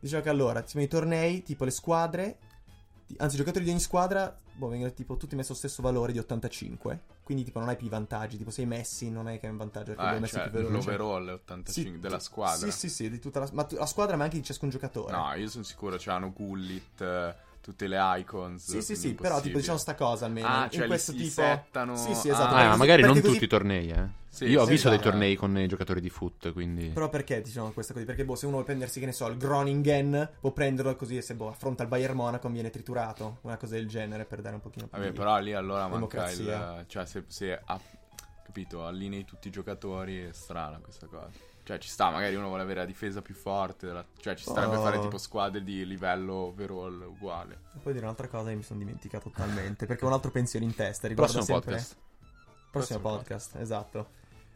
[0.05, 2.37] Diceva che allora, tipo i tornei, tipo le squadre,
[3.17, 6.19] anzi i giocatori di ogni squadra, boh, vengono tipo tutti messi allo stesso valore di
[6.19, 6.99] 85.
[7.23, 9.57] Quindi tipo non hai più i vantaggi, tipo sei messi, non è che hai un
[9.57, 10.73] vantaggio perché Ah, messo cioè, più veloce.
[10.75, 12.69] l'overall è 85 Sì, della squadra.
[12.69, 15.11] Sì, sì, sì, di tutta la, ma la squadra ma anche di ciascun giocatore.
[15.11, 17.35] No, io sono sicuro, c'hanno Gullit, eh,
[17.66, 18.63] tutte le icons.
[18.63, 20.45] Sì, sì, sì, però tipo diciamo sta cosa almeno.
[20.47, 21.41] Ah, in cioè li questo si tipo...
[21.41, 22.53] settano- Sì, sì, Ah, esatto.
[22.55, 24.24] Ah, così- magari non così- tutti i tornei, eh.
[24.30, 25.11] Sì, Io ho sì, visto dei esatto.
[25.11, 26.89] tornei con i giocatori di foot, quindi...
[26.89, 28.05] Però perché diciamo questa cosa?
[28.05, 31.22] Perché boh, se uno vuole prendersi, che ne so, il Groningen, può prenderlo così e
[31.22, 33.38] se boh, affronta il Bayern Monaco viene triturato.
[33.41, 35.18] Una cosa del genere per dare un pochino più Vabbè, di...
[35.18, 36.80] però lì allora manca Democrazia.
[36.82, 36.86] il...
[36.88, 37.80] Cioè, se, se ha-
[38.43, 41.30] capito, allinei tutti i giocatori è strana questa cosa.
[41.66, 43.88] Cioè, ci sta, magari uno vuole avere la difesa più forte.
[43.88, 44.82] della- Cioè, ci starebbe Oh.
[44.84, 47.59] fare tipo squadre di livello overall uguale.
[47.76, 49.88] E poi dire un'altra cosa che mi sono dimenticato totalmente.
[49.88, 51.07] Perché ho un altro pensiero in testa.
[51.07, 51.76] Riguarda Prossimo sempre...
[51.76, 51.97] podcast.
[52.70, 54.07] Prossimo Prossimo podcast, esatto.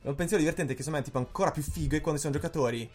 [0.02, 2.34] È un pensiero divertente che secondo me è tipo ancora più figo è quando sono
[2.34, 2.90] giocatori,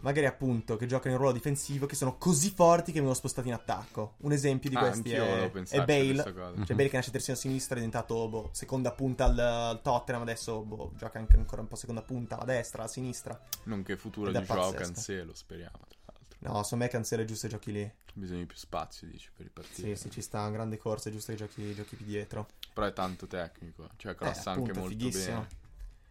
[0.00, 3.54] magari appunto, che giocano in ruolo difensivo, che sono così forti che vengono spostati in
[3.54, 4.14] attacco.
[4.18, 6.22] Un esempio di Ah, questi è, è a Bale.
[6.22, 6.76] Cioè Mhm.
[6.76, 10.92] Bale che nasce terzino sinistra è diventato boh, seconda punta al, al Tottenham, adesso boh,
[10.96, 13.40] gioca anche ancora un po' seconda punta alla destra, alla sinistra.
[13.64, 14.72] Non che futuro di Joao.
[14.72, 16.18] Cancelo, speriamo, tra l'altro.
[16.38, 17.92] No, secondo me Cancelo è giusto che giochi lì.
[18.12, 19.82] Bisogna di più spazio, dici, per i partiti.
[19.82, 22.48] Sì, sì, ci sta, un grande corso, è giusto che giochi, giochi più dietro.
[22.72, 23.88] Però è tanto tecnico.
[23.96, 25.36] Cioè, Eh, crossa anche molto fighissimo.
[25.36, 25.48] bene.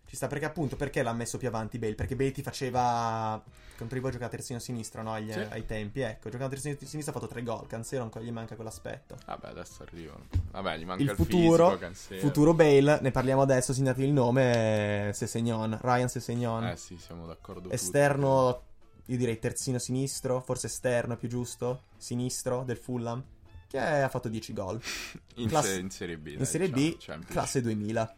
[0.10, 1.94] Ci sta perché appunto perché l'ha messo più avanti Bale?
[1.94, 3.40] Perché Bale ti faceva
[3.78, 5.14] contro i voi giocare terzino sinistro, no?
[5.14, 5.40] Agli- Sì.
[5.40, 6.30] Ai tempi, ecco.
[6.30, 7.68] Giocando terzino sinistro ha fatto tre gol.
[7.68, 9.18] Cancelo ancora gli manca quell'aspetto.
[9.28, 10.26] Vabbè, adesso arrivano.
[10.52, 15.10] Vabbè, gli manca Il il, futuro, fisico, futuro Bale, ne parliamo adesso, segnatevi il nome,
[15.10, 16.66] è Sessegnon, Ryan Sessegnon.
[16.66, 17.76] Eh sì, siamo d'accordo tutti.
[17.76, 18.64] Esterno,
[19.06, 23.24] io direi terzino sinistro, forse esterno è più giusto, sinistro del Fulham,
[23.68, 24.82] che ha fatto 10 gol.
[25.36, 26.28] In, classe- se- in Serie B.
[26.30, 27.32] In dai, Serie B, diciamo, Championship.
[27.32, 28.16] classe 2000.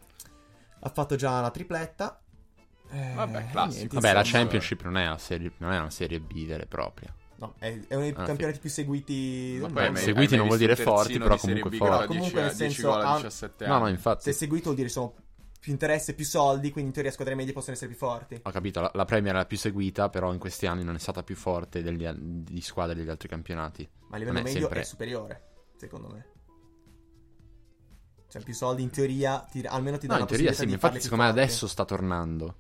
[0.83, 2.21] Ha fatto già una tripletta.
[2.89, 3.75] Eh, Vabbè, classico.
[3.77, 4.23] niente, Vabbè, la.
[4.23, 7.13] Championship non è, una serie, non è una serie B vera e propria.
[7.37, 10.75] No, è, è uno dei Ah, campionati più seguiti Ma poi Seguiti non vuol dire
[10.75, 11.77] forti, però comunque forti.
[11.77, 13.91] fa 10 Comunque, nel 10 senso, a ha- 17 No, no, anni.
[13.93, 14.23] infatti.
[14.23, 15.15] Se seguito vuol dire sono
[15.59, 18.39] più interesse, più soldi, quindi in teoria squadre medie possono essere più forti.
[18.43, 20.99] Ho capito, la, la Premier è la più seguita, però in questi anni non è
[20.99, 23.89] stata più forte degli, di squadre degli altri campionati.
[24.09, 25.41] Ma a livello medio sempre- è superiore,
[25.77, 26.25] secondo me.
[28.31, 31.01] Cioè, più soldi in teoria, ti- almeno ti No, danno in la teoria sì, infatti
[31.01, 32.55] secondo me adesso sta tornando.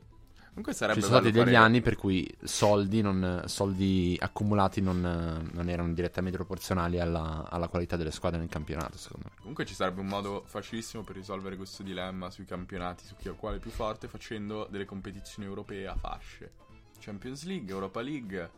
[0.49, 5.49] Comunque sarebbe Ci sono stati degli fare- anni per cui soldi, non- soldi accumulati non,
[5.49, 9.35] non erano direttamente proporzionali alla, alla qualità delle squadre nel campionato, secondo me.
[9.39, 13.35] Comunque ci sarebbe un modo facilissimo per risolvere questo dilemma sui campionati, su chi è
[13.37, 16.51] quale più forte, facendo delle competizioni europee a fasce.
[16.99, 18.51] Champions League, Europa League,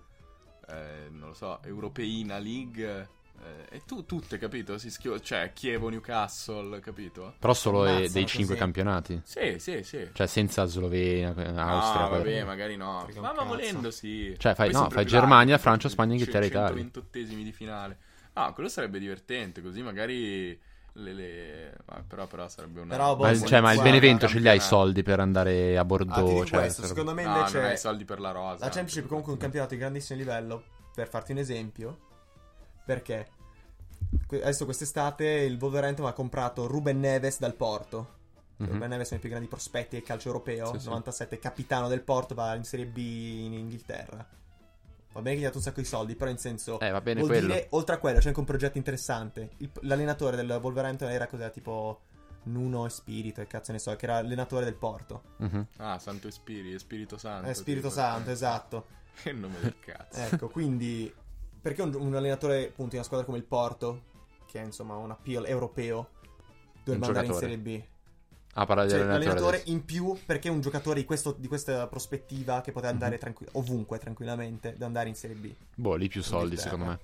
[0.69, 3.07] eh, non lo so, Europeina League,
[3.69, 4.77] eh, e tu, tutte, capito?
[4.77, 7.35] Si schio- cioè, Chievo, Newcastle, capito?
[7.39, 8.37] Però solo Ammazzano dei così.
[8.37, 9.21] cinque campionati.
[9.23, 10.09] Sì, sì, sì.
[10.13, 12.07] Cioè senza Slovenia, eh, No, Austria.
[12.07, 13.05] vabbè, quello- magari no.
[13.13, 14.35] Un Ma, ma volendo sì.
[14.37, 16.83] Cioè, fai- Poi no, fai Germania, Francia, Spagna, Inghilterra, Italia.
[16.83, 17.97] 128esimi di finale.
[18.35, 20.59] No, quello sarebbe divertente, così magari
[20.93, 21.13] le...
[21.13, 22.95] le- ma però, però sarebbe una...
[22.95, 25.81] Però, boh, Ma, cioè, ma il Benevento ce li ha i soldi per andare a
[25.81, 26.27] Ah, Bordeaux.
[26.27, 27.57] dico cioè, questo, per- secondo me No, invece...
[27.57, 28.65] non hai soldi per la rosa.
[28.65, 30.63] La Championship è comunque un campionato di grandissimo livello.
[30.95, 31.97] Per farti un esempio,
[32.85, 33.27] perché
[34.29, 38.21] adesso quest'estate il Wolverhampton ha comprato Ruben Neves dal Porto.
[38.57, 38.67] Mhm.
[38.71, 40.71] Ruben Neves è uno dei più grandi prospetti del calcio europeo.
[40.73, 40.85] Sì, sì.
[40.87, 44.25] 97, capitano del Porto, va in Serie B in Inghilterra.
[45.13, 46.79] Va bene che gli ha dato un sacco di soldi, però in senso.
[46.79, 47.47] Eh, va bene vuol quello.
[47.53, 49.51] dire, oltre a quello, c'è anche un progetto interessante.
[49.57, 52.01] Il- l'allenatore del Wolverhampton era cos'era tipo.
[52.45, 55.23] Nuno Espirito, e cazzo ne so, che era allenatore del Porto.
[55.37, 55.67] Mhm.
[55.77, 57.47] Ah, Santo Spirito, Spirito Santo.
[57.49, 57.99] Eh, Spirito tipo.
[58.01, 58.85] Santo, esatto.
[59.23, 60.19] Che nome del cazzo.
[60.19, 61.13] Ecco, quindi
[61.63, 64.01] perché un, un allenatore appunto in una squadra come il Porto,
[64.45, 66.09] che è insomma un appeal europeo,
[66.83, 67.33] dovrebbe andare in.
[67.33, 67.81] Serie B?
[68.55, 69.71] Ah, parla di Cioè, allenatore l'allenatore adesso.
[69.71, 73.97] in più perché un giocatore di, questo- di questa prospettiva che poteva andare tranqui- ovunque
[73.97, 75.51] tranquillamente da andare in Serie B.
[75.73, 76.99] Boh, lì più soldi, Inghilterra.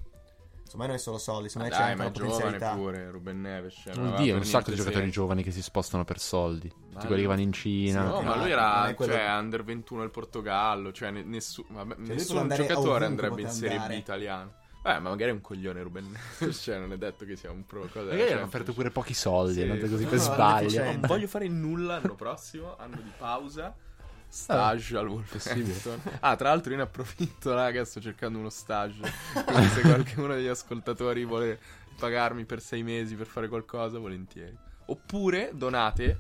[0.69, 0.85] Secondo me.
[0.87, 2.81] Non è solo soldi, secondo Ma me dai, c'è ma è anche una giovane potenzialità.
[2.81, 3.73] pure, Ruben Neves.
[3.83, 5.19] Cioè, non Oddio, un sacco di giocatori senso.
[5.19, 6.69] giovani che si spostano per soldi.
[6.69, 8.01] Tutti Ma quelli che vanno in Cina.
[8.01, 11.95] Sì, No, ma lui era quello- cioè, under 21 al Portogallo, cioè ne- nessu- vabbè,
[11.95, 13.95] può nessun giocatore andrebbe in Serie andare.
[13.95, 14.53] B italiano.
[14.81, 16.09] Beh, ma magari è un coglione Ruben
[16.39, 17.81] Neves, cioè non è detto che sia un pro.
[17.81, 19.77] Cosa Magari hanno cioè, offerto pure pochi soldi, Sì.
[19.89, 20.83] così No, per no, sbaglio.
[20.85, 23.75] Non voglio fare nulla l'anno prossimo, anno di pausa.
[24.29, 25.73] Stage al possibile.
[25.73, 26.17] Wolverhampton.
[26.19, 29.01] Ah, tra l'altro io ne approfitto, raga, sto cercando uno stage.
[29.43, 31.59] Quindi se qualcuno degli ascoltatori vuole
[31.97, 34.55] pagarmi per sei mesi per fare qualcosa, volentieri.
[34.85, 36.19] Oppure donate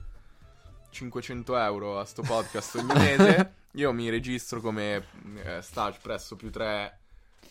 [0.89, 5.05] 500 euro a sto podcast ogni mese, io mi registro come
[5.43, 6.97] eh, stage presso più 3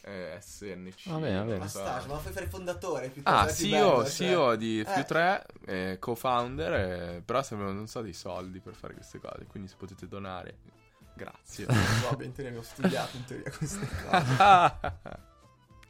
[0.03, 1.09] eh, SNC.
[1.11, 1.59] Va bene, va bene.
[1.59, 1.83] non so.
[1.83, 4.11] ma fai fare fondatore Ah, più CEO, bello, cioè.
[4.13, 4.85] CEO di Eh.
[4.93, 6.73] più 3, eh, co-founder,
[7.17, 10.59] eh, però servono non so dei soldi per fare queste cose, quindi se potete donare,
[11.15, 11.67] grazie.
[12.11, 15.27] Vabbè, in teoria ne ho studiato in teoria queste cose.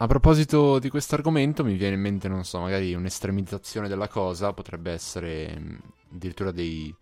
[0.01, 4.53] A proposito di questo argomento, mi viene in mente, non so, magari un'estremizzazione della cosa
[4.53, 5.79] potrebbe essere mh,
[6.13, 6.95] addirittura dei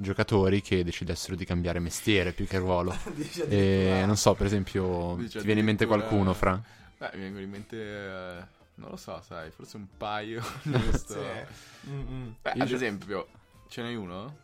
[0.00, 2.96] giocatori che decidessero di cambiare mestiere più che ruolo.
[3.48, 6.60] E non so, per esempio, Dice ti viene in mente qualcuno, Fra?
[6.98, 8.44] Beh, mi vengono in mente, eh,
[8.76, 11.14] non lo so, sai, forse un paio, giusto?
[11.14, 11.90] Sì.
[11.90, 12.28] Mm, mm.
[12.42, 13.28] Beh, ad esempio,
[13.68, 14.36] ce n'hai uno?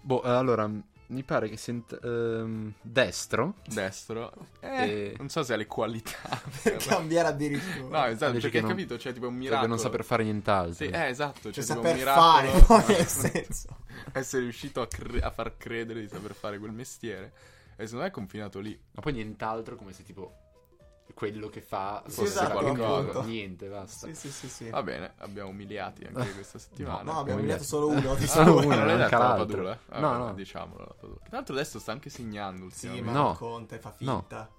[0.00, 0.70] Boh, eh, allora,
[1.10, 3.54] mi pare che sent- ehm, destro.
[3.66, 4.32] Destro.
[4.60, 6.18] E- Eh, non so se ha le qualità.
[6.62, 8.00] Per cambiare addirittura.
[8.00, 8.98] No, esatto, Invece perché che hai non- capito?
[8.98, 9.68] Cioè, tipo un Potrebbe miracolo.
[9.68, 10.74] non saper fare nient'altro.
[10.74, 11.52] Sì, eh, esatto.
[11.52, 12.30] cioè, Cioè, tipo un saper miracolo.
[12.60, 13.76] fare, poi, nel senso.
[14.12, 17.32] essere riuscito a, cre- a far credere di saper fare quel mestiere.
[17.76, 18.78] E secondo me è confinato lì.
[18.92, 20.39] Ma poi nient'altro come se tipo
[21.20, 23.20] quello che fa Sì, fosse esatto, qualcosa.
[23.24, 24.06] Niente, basta.
[24.06, 24.70] Sì, sì, sì, sì.
[24.70, 27.02] Va bene, abbiamo umiliati anche questa settimana.
[27.02, 28.14] No, abbiamo come umiliato solo uno.
[28.16, 28.66] di Solo sicuro.
[28.66, 29.34] uno, non manca detto la.
[29.34, 29.78] Padula?
[29.92, 30.34] No, Vabbè, no.
[30.34, 31.18] Diciamolo la Padula.
[31.18, 33.10] Tra l'altro adesso sta anche segnando Sì, ultimamente.
[33.10, 33.28] ma No.
[33.28, 33.34] no.
[33.36, 34.18] Conte fa No.
[34.20, 34.50] finta.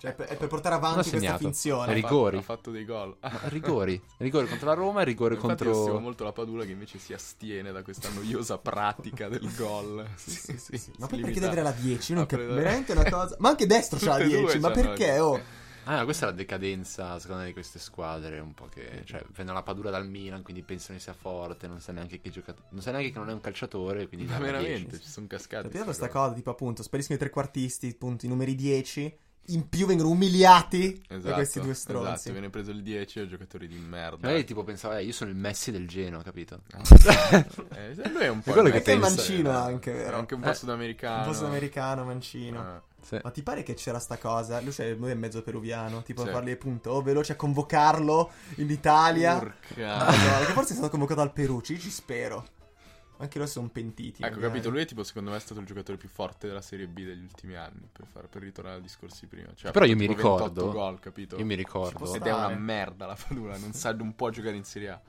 [0.00, 1.90] Cioè, per- è per portare Non ha avanti questa finzione.
[1.92, 2.38] È rigori.
[2.38, 3.16] Ha fatto dei gol.
[3.46, 4.02] Rigori.
[4.16, 6.00] Rigori contro la Roma e rigori Infatti contro...
[6.00, 10.04] molto la Padula che invece si astiene da questa noiosa pratica del gol.
[10.16, 10.92] Sì, sì, sì, sì.
[10.98, 12.10] Ma poi perché deve avere la 10?
[12.12, 13.36] Io non prendere- Veramente è una cosa.
[13.38, 14.58] Ma anche destro c'ha la Tutte e due 10.
[14.58, 15.04] Ma perché?
[15.04, 15.18] 10.
[15.20, 15.40] Oh.
[15.84, 18.38] Ah, questa è la decadenza, secondo me, di queste squadre.
[18.40, 19.02] Un po' che.
[19.04, 21.66] Cioè, prendono la padura dal Milan, quindi pensano che sia forte.
[21.66, 22.54] Non sa neanche che gioca...
[22.70, 24.06] Non sa neanche che non è un calciatore.
[24.08, 25.02] Quindi Ma veramente, 10.
[25.04, 25.64] ci sono cascati.
[25.64, 26.34] Capito questa cosa?
[26.34, 29.18] Tipo, appunto, spariscono i trequartisti, appunto, i numeri 10.
[29.50, 32.12] In più vengono umiliati da Esatto, questi due stronzi.
[32.12, 34.26] Esatto, viene preso il 10 e giocatori di merda.
[34.26, 36.60] Magari tipo pensava, eh, io sono il Messi del Genoa, capito?
[37.74, 39.54] Eh, lui è un po' È quello che Perché è mancino eh.
[39.54, 40.18] anche, vero?
[40.18, 41.20] Anche un po' Eh, sudamericano.
[41.20, 42.60] Un po' sudamericano, mancino.
[42.60, 42.82] Ah.
[43.08, 43.18] Sì.
[43.22, 44.60] Ma ti pare che c'era sta cosa?
[44.60, 46.02] Lui, c'è, lui è mezzo peruviano.
[46.02, 46.30] Tipo, Sì.
[46.30, 49.38] parli appunto, oh, veloce a convocarlo in Italia.
[49.38, 50.44] Porca.
[50.44, 52.44] Che forse è stato convocato al Perù, ci, ci spero.
[53.20, 54.22] Anche loro sono pentiti.
[54.22, 54.52] Ecco, magari.
[54.52, 57.02] capito, lui è tipo secondo me è stato il giocatore più forte della Serie B
[57.02, 59.48] degli ultimi anni, per, fare, per ritornare ai discorsi prima.
[59.54, 61.36] Cioè, Però io mi tipo 28 ricordo- gol, capito?
[61.36, 64.64] Io mi ricordo, Ed è una merda la Padula, non sa, non può giocare in
[64.64, 65.00] Serie A.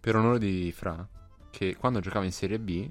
[0.00, 1.06] per onore di Fra,
[1.50, 2.88] che quando giocava in Serie B,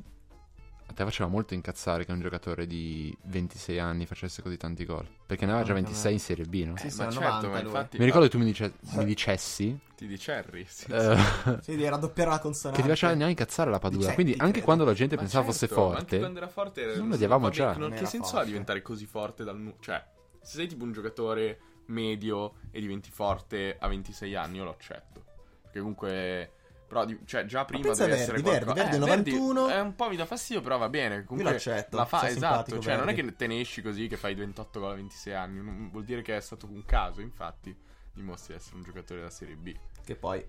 [0.98, 5.08] te faceva molto incazzare che un giocatore di 26 anni facesse così tanti gol.
[5.28, 5.82] Perché ne aveva già Anche a me.
[5.82, 6.76] 26 in Serie B, no?
[6.78, 7.98] Sì, Eh, sì, ma certo, 90 ma infatti...
[8.00, 10.92] Mi ricordo che tu mi, dice- mi dicessi Ti dice Harry, sì, sì.
[10.92, 11.18] eh,
[11.62, 12.82] Sì, devi raddoppiare la consonante.
[12.82, 14.00] che ti faceva neanche incazzare la Padula.
[14.00, 14.66] Dicetti, Quindi anche credo.
[14.66, 17.08] quando la gente Ma pensava certo, fosse ma Anche forte, quando era forte era- non
[17.10, 17.74] lo odiavamo già.
[17.76, 18.38] non- che senso forte.
[18.40, 20.04] ha diventare così forte dal nu- Cioè,
[20.42, 25.24] se sei tipo un giocatore medio e diventi forte a 26 anni, io lo accetto.
[25.62, 26.52] Perché comunque...
[26.88, 28.74] Però, di- cioè, già prima deve a essere Verdi, qualcosa...
[28.90, 29.68] Verdi, Verdi Eh, 91.
[29.68, 31.26] È un po' mi dà fastidio, però va bene.
[31.26, 32.80] Comunque l'accetto, La fa, esatto.
[32.80, 33.30] Cioè, non è Verdi.
[33.30, 35.62] che te ne esci così che fai 28 gol a 26 anni.
[35.62, 37.76] non- vuol dire che è stato un caso, infatti.
[38.14, 39.76] Dimostri di essere un giocatore della Serie B.
[40.06, 40.46] Che poi...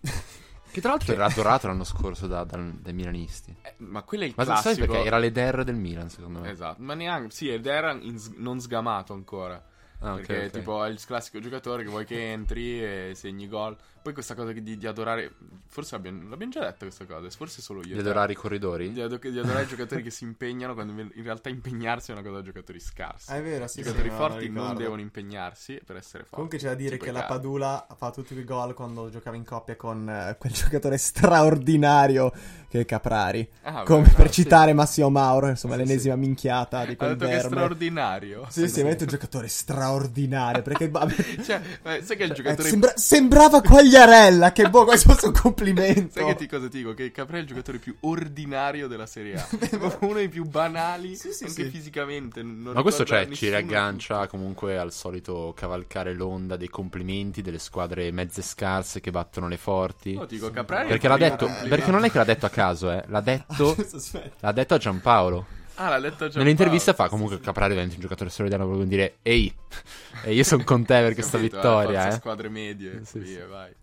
[0.70, 3.54] che tra l'altro era adorato l'anno scorso da- dal- dai milanisti.
[3.62, 4.74] Eh, ma quello è il Ma classico...
[4.74, 5.04] sai perché?
[5.04, 6.50] Era l'Eder del Milan, secondo me.
[6.50, 7.30] Esatto, ma neanche...
[7.34, 9.62] Sì, ed era in s- non sgamato ancora.
[10.00, 10.50] Ah, perché ok.
[10.50, 13.76] tipo è il classico giocatore che vuoi che entri e segni gol.
[14.04, 15.32] Poi questa cosa di, di adorare...
[15.66, 17.94] Forse l'abbiamo, l'abbiamo già detto questa cosa, forse solo io.
[17.94, 18.92] Di adorare i corridori?
[18.92, 22.22] Di, ado- di adorare i giocatori che si impegnano quando in realtà impegnarsi è una
[22.22, 23.30] cosa da giocatori scarsi.
[23.32, 26.18] Ah, è vero, sì, I sì, giocatori no, forti lo non devono impegnarsi per essere
[26.24, 26.34] forti.
[26.34, 27.32] Comunque c'è da dire che la cari.
[27.32, 32.30] Padula ha fatto tutti i gol quando giocava in coppia con eh, quel giocatore straordinario
[32.68, 33.48] che è Caprari.
[33.62, 36.20] Ah, Come beh, per no, citare Massimo Mauro, insomma, Sì, l'ennesima sì.
[36.20, 37.56] minchiata di Ha quel detto che è verme.
[37.56, 38.46] straordinario.
[38.50, 40.62] Sì, sì, veramente un giocatore straordinario.
[40.62, 40.90] Perché
[41.44, 42.68] Cioè, eh, sai che il eh, giocatore...
[42.68, 43.60] sembra- sembrava
[43.94, 44.50] Quagliarella.
[44.52, 46.18] Che boh, quasi fosse un complimento.
[46.18, 46.94] Sai che ti cosa ti dico?
[46.94, 49.46] Che Capri è il giocatore più ordinario della Serie A.
[49.78, 51.70] Proprio uno dei più banali, Sì, sì, anche sì.
[51.70, 52.42] fisicamente.
[52.42, 58.10] non Ma questo cioè, ci riaggancia comunque al solito cavalcare l'onda dei complimenti delle squadre
[58.10, 60.14] mezze scarse che battono le forti.
[60.14, 62.50] No, ti dico, Caprari è Perché l'ha detto, perché non è che l'ha detto a
[62.50, 63.04] caso, eh.
[63.06, 63.76] L'ha detto,
[64.40, 65.46] l'ha detto a Giampaolo.
[65.76, 67.10] Ah, l'ha detto già Nell'intervista Paolo.
[67.10, 69.52] fa comunque Caprari diventa un giocatore straordinario proprio dire ehi,
[70.22, 72.18] e io sono con te per questa Capito, vittoria, forza eh.
[72.18, 73.50] squadre medie, Sì, via, sì.
[73.50, 73.74] vai.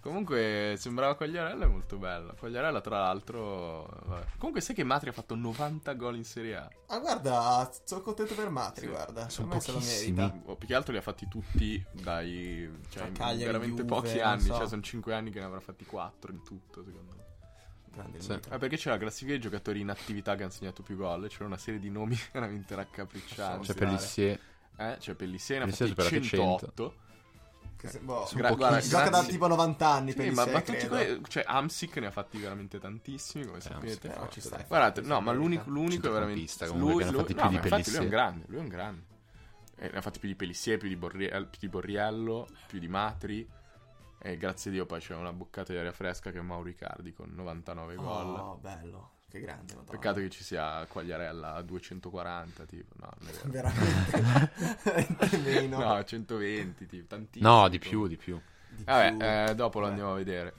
[0.00, 2.32] Comunque sembrava Quagliarella è molto bella.
[2.32, 3.86] Quagliarella tra l'altro...
[4.06, 4.24] vabbè.
[4.38, 6.70] Comunque sai che Matri ha fatto 90 gol in Serie A?
[6.86, 9.28] Ah, guarda, sono contento per Matri, guarda.
[9.28, 10.16] Sono Secondo me se lo pochissimi.
[10.16, 10.50] merita.
[10.50, 12.70] O più che altro li ha fatti tutti dai...
[12.88, 14.40] Cioè, Cagliari, veramente Juve, pochi anni.
[14.40, 14.54] so.
[14.54, 17.24] Cioè, sono 5 anni che ne avrà fatti 4 in tutto, secondo me.
[17.92, 18.32] Grande Sì.
[18.48, 21.28] Ah, perché c'è la classifica dei giocatori in attività che hanno segnato più gol.
[21.28, 23.66] C'era una serie di nomi veramente raccapriccianti.
[23.66, 24.40] C'è Pellissier.
[24.78, 26.94] Eh, c'è Pellissier, ne ha Pellissier fatti ha superato i 108.
[27.80, 30.86] Che boh, Gra- guarda, gioca da tipo 90 anni Sì, per ma, sé, ma tutti
[30.86, 30.96] credo.
[30.96, 34.08] que- cioè Amsic ne ha fatti veramente tantissimi, come sapete.
[34.08, 34.62] Però ci sta.
[34.68, 37.90] Guardate, no, ma l'unico, l'unico è veramente Centrocampista, comunque, lui, lui- no, più di infatti
[37.90, 39.04] lui è un grande, lui è un grande.
[39.76, 42.88] Eh, ne ha fatti più di Pellissier, più di, Borrie- più di Borriello, più di
[42.88, 43.48] Matri.
[44.22, 47.14] E grazie a Dio poi c'è una boccata di aria fresca che è Mauro Icardi
[47.14, 48.04] con 99 gol.
[48.38, 49.12] Oh, bello.
[49.30, 49.90] Che grande, madonna.
[49.92, 52.94] Peccato che ci sia Quagliarella a 240, tipo.
[52.98, 53.70] No, non è vero.
[53.70, 55.38] Veramente.
[55.44, 55.78] meno.
[55.78, 57.48] No, 120, tipo, tantissimo.
[57.48, 58.40] No, di più, di più.
[58.68, 58.84] Di più.
[58.84, 59.90] Vabbè, eh, dopo lo Beh.
[59.90, 60.54] andiamo a vedere.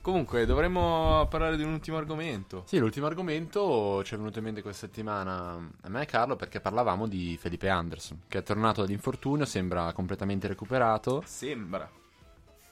[0.00, 2.64] Comunque, dovremmo parlare di un ultimo argomento.
[2.66, 6.60] Sì, l'ultimo argomento ci è venuto in mente questa settimana a me e Carlo perché
[6.60, 11.88] parlavamo di Felipe Anderson, che è tornato dall'infortunio, sembra completamente recuperato, Sembra.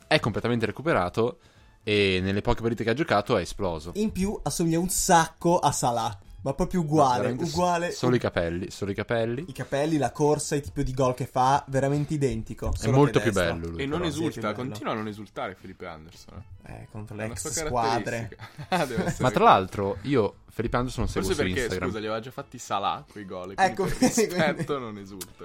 [0.07, 1.39] è completamente recuperato
[1.83, 3.93] e nelle poche partite che ha giocato è esploso.
[3.97, 6.19] In più assomiglia un sacco a Salah.
[6.45, 7.93] Ma proprio uguale, s- uguale.
[7.93, 9.45] Solo i capelli, solo i capelli.
[9.47, 12.73] I capelli, la corsa, il tipo di gol che fa, veramente identico.
[12.81, 13.53] È molto più destra.
[13.55, 13.83] bello lui.
[13.83, 14.11] E non però.
[14.13, 16.43] più esulta, continua a non esultare Felipe Anderson.
[16.67, 16.89] eh.
[16.91, 18.37] Contro le ex squadre.
[18.71, 18.89] Ah,
[19.21, 21.89] Ma tra l'altro io Felipe Anderson lo seguo Forse su perché, Instagram.
[21.89, 23.55] scusa, li aveva già fatti Salah quei gol.
[23.57, 25.45] Ecco, quindi per quindi- non esulta.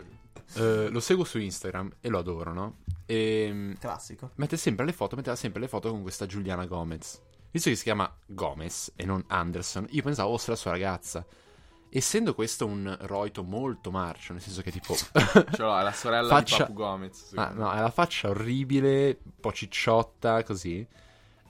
[0.55, 2.77] Eh, lo seguo su Instagram e lo adoro, no?
[3.05, 4.31] E mm, Classico.
[4.35, 7.21] mette sempre le foto, metteva sempre le foto con questa Giuliana Gomez.
[7.51, 11.25] Visto che si chiama Gomez e non Anderson, io pensavo fosse la sua ragazza.
[11.89, 14.93] Essendo questo un roito molto marcio, nel senso che tipo...
[14.93, 17.31] Ce l'ho, è la sorella Faccia- di Papu Gomez.
[17.35, 20.85] ah, no, è la faccia orribile, un po' cicciotta, così.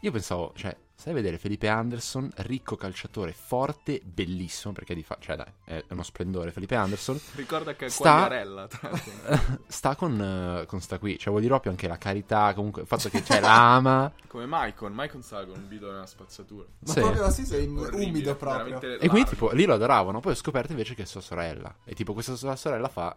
[0.01, 5.15] Io pensavo, cioè, stai a vedere Felipe Anderson, ricco calciatore, forte, bellissimo, perché di fa...
[5.19, 7.19] Cioè, dai, è uno splendore Felipe Anderson.
[7.35, 8.67] Ricorda che è Sta- Quagliarella.
[9.67, 12.87] Sta con, eh, con sta qui, cioè vuol dire proprio anche la carità, comunque il
[12.87, 14.11] fatto che c'è l'ama.
[14.27, 14.91] Come Maicon.
[14.91, 16.65] Maicon stava con un video nella spazzatura.
[16.79, 16.99] Ma Sì.
[16.99, 18.81] proprio sì, sei Orribile, umido proprio.
[18.99, 21.73] E quindi tipo lì lo adoravano, poi ho scoperto invece che è sua sorella.
[21.83, 23.15] E tipo questa sua sorella fa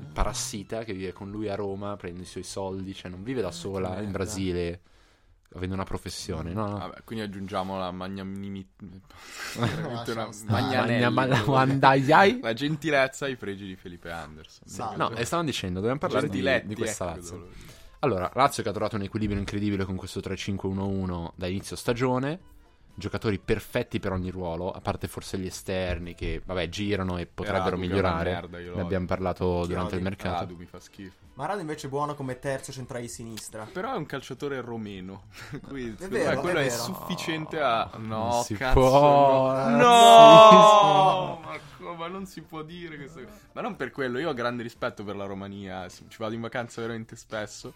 [0.00, 3.40] il parassita che vive con lui a Roma, prende i suoi soldi, cioè non vive
[3.40, 4.10] da sola in merda.
[4.10, 4.80] Brasile
[5.54, 6.68] avendo una professione, no?
[6.68, 6.78] no.
[6.78, 8.66] Vabbè, quindi aggiungiamo la magnanimi...
[9.56, 10.62] Lascia una stare.
[10.62, 11.12] magnanelli.
[11.12, 11.44] Magna-.
[12.40, 14.66] La gentilezza e i pregi di Felipe Anderson.
[14.66, 14.96] Salve.
[14.96, 17.48] No, e stavano dicendo, dobbiamo parlare di, di questa ecco, Lazio.
[18.00, 22.38] Allora, Lazio che ha trovato un equilibrio incredibile con questo 3-5-1-1 da inizio stagione.
[22.96, 27.70] Giocatori perfetti per ogni ruolo, a parte forse gli esterni che, vabbè, girano e potrebbero
[27.70, 28.30] Radu, è migliorare.
[28.30, 30.38] merda, ne abbiamo parlato Chi durante il mercato.
[30.40, 31.22] Radu mi fa schifo.
[31.34, 33.66] Marano invece è buono come terzo centrale di sinistra.
[33.72, 35.24] Però è un calciatore romeno.
[35.66, 37.90] Quindi, secondo vero, me quello è è, sufficiente a.
[37.96, 38.78] No, Non si cazzo.
[38.78, 39.76] può, no.
[39.76, 41.40] No!
[41.84, 43.20] Ma, ma non si può dire questo.
[43.52, 44.18] Ma non per quello.
[44.18, 45.86] Io ho grande rispetto per la Romania.
[45.88, 47.72] Ci vado in vacanza veramente spesso.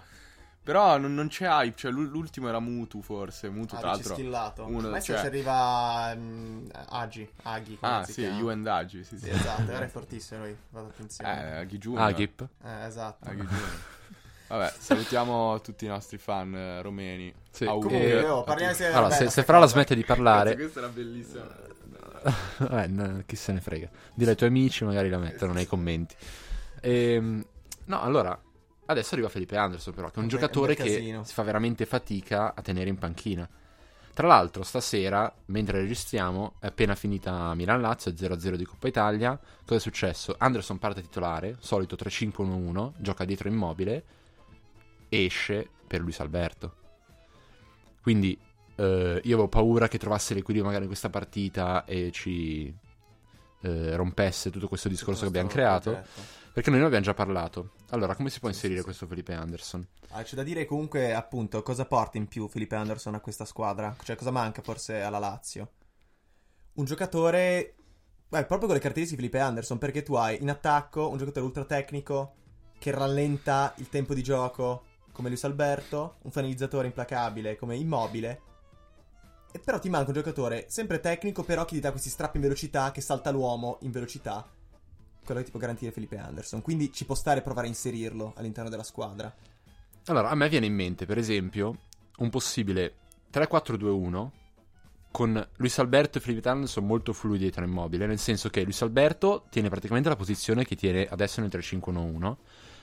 [0.68, 1.76] Però non, non c'è hype.
[1.78, 3.48] Cioè, l'u- l'ultimo era Mutu, forse.
[3.48, 4.12] Mutu, Ah, tra l'altro.
[4.12, 4.66] schillato.
[4.66, 7.78] uno- Adesso cioè- ci arriva mm, Agi, Aghi.
[7.80, 8.36] come Ah, si sì, chiama?
[8.38, 9.02] You and Agi.
[9.02, 9.30] Sì, Sì, sì.
[9.30, 11.30] esatto, era fortissimo lui, fate attenzione.
[11.52, 12.02] Eh, Aghi Junior.
[12.04, 12.46] Agip.
[12.62, 13.28] Eh, esatto.
[13.30, 13.78] Aghi Junior.
[14.48, 17.32] Vabbè, salutiamo tutti i nostri fan eh, romeni.
[17.50, 17.64] Sì.
[17.64, 17.94] Auguri.
[17.96, 21.46] Eh, oh, parliamo se- Allora, se, se Fra la smette di parlare, questa era bellissima.
[22.82, 23.88] eh, no, chi se ne frega.
[24.12, 26.14] Dillo ai tuoi amici, magari la mettono nei commenti.
[26.80, 27.42] Ehm,
[27.86, 28.38] no, allora,
[28.88, 32.54] adesso arriva Felipe Anderson, però, che è un giocatore un che si fa veramente fatica
[32.54, 33.48] a tenere in panchina.
[34.14, 39.38] Tra l'altro, stasera, mentre registriamo, è appena finita Milan-Lazio, 0-0 di Coppa Italia.
[39.64, 40.34] Cosa è successo?
[40.38, 44.04] Anderson parte titolare, solito 3-5-1-1, gioca dietro immobile,
[45.08, 46.74] esce per Luis Alberto.
[48.02, 48.36] Quindi
[48.74, 52.74] eh, io avevo paura che trovasse l'equilibrio magari in questa partita e ci
[53.60, 55.92] eh, rompesse tutto questo discorso che abbiamo creato.
[55.92, 56.36] Progetto.
[56.58, 57.74] Perché noi ne abbiamo già parlato.
[57.90, 59.86] Allora, come si può inserire questo Felipe Anderson?
[60.08, 63.94] Ah, c'è da dire comunque, appunto, cosa porta in più Felipe Anderson a questa squadra?
[64.02, 65.70] Cioè, cosa manca forse alla Lazio?
[66.72, 67.76] Un giocatore...
[68.28, 71.46] Beh, proprio con le caratteristiche di Felipe Anderson, perché tu hai in attacco un giocatore
[71.46, 72.34] ultra tecnico
[72.76, 74.82] che rallenta il tempo di gioco
[75.12, 78.40] come Luis Alberto, un finalizzatore implacabile come Immobile.
[79.52, 82.42] E però ti manca un giocatore sempre tecnico, però che ti dà questi strappi in
[82.42, 84.44] velocità, che salta l'uomo in velocità.
[85.28, 86.62] Quello che ti può garantire Felipe Anderson.
[86.62, 89.30] Quindi ci può stare provare a inserirlo all'interno della squadra.
[90.06, 91.80] Allora, a me viene in mente, per esempio,
[92.16, 92.94] un possibile
[93.30, 94.30] 3-4-2-1
[95.10, 99.44] con Luis Alberto e Felipe Anderson molto fluidi dietro immobile, nel senso che Luis Alberto
[99.50, 102.36] tiene praticamente la posizione che tiene adesso nel 3-5-1-1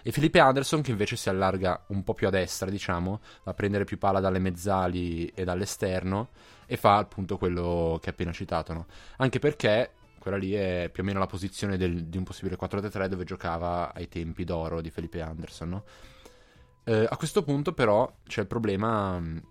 [0.04, 3.56] e Felipe Anderson che invece si allarga un po' più a destra, diciamo, va a
[3.56, 6.30] prendere più palla dalle mezzali e dall'esterno
[6.68, 8.86] e fa appunto quello che appena citato, no?
[9.18, 9.94] Anche perché
[10.26, 13.94] quella lì è più o meno la posizione del- di un possibile 4-3-3 dove giocava
[13.94, 15.84] ai tempi d'oro di Felipe Anderson, no?
[16.84, 19.44] Eh, a questo punto però c'è il problema mh,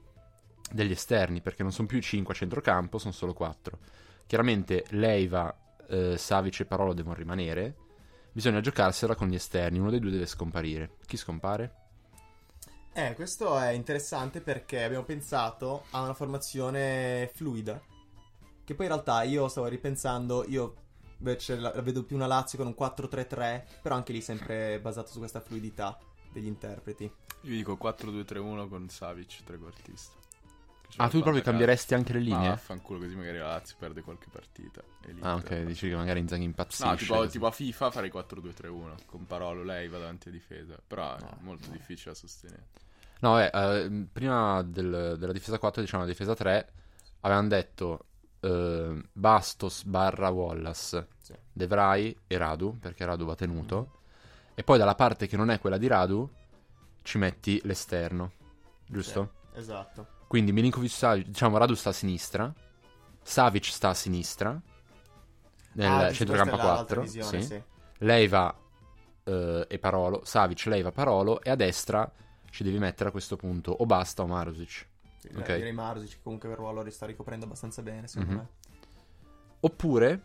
[0.72, 3.79] degli esterni, perché non sono più 5 a centrocampo, sono solo 4.
[4.27, 5.57] Chiaramente Leiva,
[5.89, 7.77] eh, Savic e Parolo devono rimanere.
[8.33, 10.97] Bisogna giocarsela con gli esterni, uno dei due deve scomparire.
[11.07, 11.72] Chi scompare?
[12.95, 17.81] Eh, questo è interessante perché abbiamo pensato a una formazione fluida.
[18.65, 20.75] Che poi in realtà io stavo ripensando, io
[21.19, 25.11] invece la, la vedo più una Lazio con un 4-3-3, però anche lì sempre basato
[25.11, 25.99] su questa fluidità
[26.33, 27.05] degli interpreti.
[27.43, 30.23] Io dico 4-2-3-1 con Savic, trequartista.
[30.97, 32.49] Ah, tu proprio cambieresti anche le Ma linee?
[32.51, 34.81] vaffanculo così magari la Lazio perde qualche partita.
[35.03, 36.85] e Ah, ok, dici che magari Inzaghi impazzisce.
[36.89, 40.79] No, tipo, tipo a FIFA farei 4-2-3-1 con Parolo, lei va davanti a difesa.
[40.87, 42.67] Però è Ah, molto difficile da sostenere.
[43.21, 46.73] No, beh, eh, prima del- della difesa 4, diciamo la difesa 3,
[47.21, 48.05] avevano detto
[48.45, 51.35] eh, Bastos barra Wallace, Sì.
[51.53, 54.01] De Vrij e Radu, perché Radu va tenuto.
[54.55, 56.29] E poi dalla parte che non è quella di Radu
[57.03, 58.33] ci metti l'esterno,
[58.87, 59.33] giusto?
[59.53, 60.07] Sì, esatto.
[60.27, 62.53] Quindi Milinkovic Savic, diciamo Radu sta a sinistra,
[63.23, 64.61] Savic sta a sinistra,
[65.73, 67.47] nel Ah, centrocampo questa è la- l'altra 4, visione, sì.
[67.47, 67.63] sì.
[67.99, 68.59] Leiva
[69.25, 72.11] eh, e Parolo, Savic, Leiva, Parolo e a destra
[72.51, 74.87] ci devi mettere a questo punto o Basta o Marusic.
[75.31, 75.55] Sì, Ok.
[75.57, 78.39] Direi Marzic che comunque per ruolo sta ricoprendo abbastanza bene, secondo Mhm.
[78.39, 78.49] me.
[79.61, 80.20] Oppure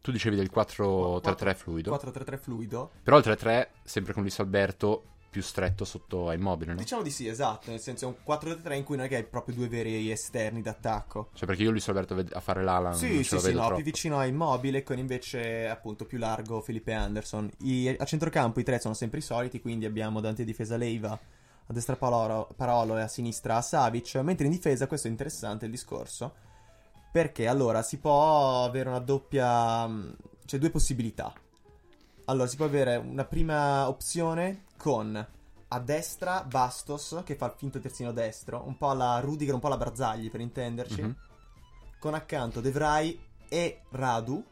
[0.00, 2.90] tu dicevi del 4-3-3 fluido, 4-3-3 fluido.
[3.02, 6.78] però il 3-3 sempre con Luis Alberto più stretto sotto a immobile, no?
[6.78, 9.24] Diciamo di sì, esatto, nel senso è un 4-3 in cui non è che hai
[9.24, 11.30] proprio due veri esterni d'attacco.
[11.34, 13.74] Cioè perché io Luis Alberto ved- a fare l'ala Sì, sì, sì, no, troppo.
[13.76, 17.48] più vicino a Immobile con invece appunto più largo Felipe Anderson.
[17.58, 21.16] I- a centrocampo i tre sono sempre i soliti, quindi abbiamo davanti a difesa Leiva,
[21.70, 25.70] a destra Parolo, Parolo e a sinistra Savic, mentre in difesa questo è interessante il
[25.70, 26.34] discorso,
[27.12, 29.86] perché allora si può avere una doppia...
[29.86, 30.16] mh,
[30.46, 31.32] cioè due possibilità.
[32.24, 35.26] Allora si può avere una prima opzione con
[35.72, 39.68] a destra Bastos che fa il finto terzino destro, un po' alla Rudiger, un po'
[39.68, 41.16] alla Barzagli per intenderci Mhm.
[42.00, 43.16] con accanto De Vrij
[43.48, 44.44] e Radu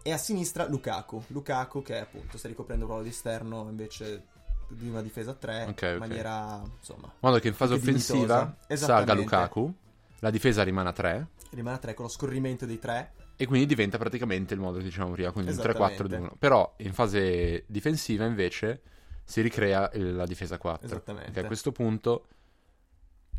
[0.00, 1.24] e a sinistra Lukaku.
[1.28, 4.26] Lukaku che appunto sta ricoprendo il ruolo di esterno invece
[4.74, 5.98] di una difesa a 3 Ok, in ok.
[5.98, 9.14] maniera insomma In modo che in fase offensiva salga Esattamente.
[9.14, 9.74] Lukaku,
[10.20, 13.12] la difesa rimane a 3 rimane a 3 con lo scorrimento dei tre.
[13.36, 16.02] e quindi diventa praticamente il modo che diciamo prima, quindi un Esattamente.
[16.04, 16.30] 3-4-2-1.
[16.38, 18.80] Però in fase difensiva invece
[19.24, 20.86] si ricrea il- la difesa 4.
[20.86, 21.30] Esattamente.
[21.32, 22.26] Che a questo punto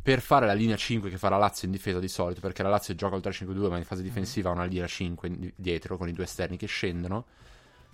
[0.02, 2.70] per fare la linea 5 che fa la Lazio in difesa di solito, perché la
[2.70, 6.08] Lazio gioca al 3-5-2 ma in fase difensiva ha una linea 5 in- dietro con
[6.08, 7.26] i due esterni che scendono,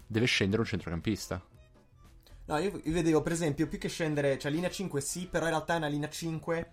[0.07, 1.41] deve scendere un centrocampista.
[2.45, 5.75] No, io, vedevo per esempio più che scendere, cioè linea 5 sì, però in realtà
[5.75, 6.71] è una linea 5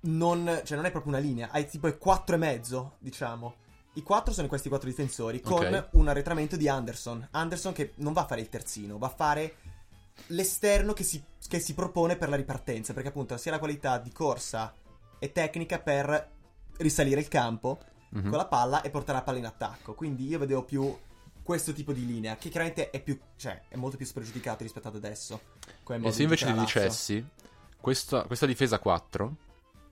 [0.00, 3.54] non, cioè non è proprio una linea, hai tipo i 4 e mezzo, diciamo.
[3.94, 5.88] I 4 sono questi 4 difensori con Ok.
[5.92, 7.26] un arretramento di Anderson.
[7.30, 9.54] Anderson che non va a fare il terzino, va a fare
[10.28, 13.98] l'esterno che si, che si propone per la ripartenza, perché appunto ha sia la qualità
[13.98, 14.72] di corsa
[15.18, 16.30] e tecnica per
[16.78, 17.78] risalire il campo
[18.10, 18.28] Mhm.
[18.28, 19.94] con la palla e portare la palla in attacco.
[19.94, 20.96] Quindi io vedevo più
[21.46, 24.96] questo tipo di linea, che chiaramente è più, cioè, è molto più spregiudicato rispetto ad
[24.96, 25.40] adesso.
[26.02, 27.24] E se invece ti dicessi
[27.80, 29.36] questa, questa difesa 4,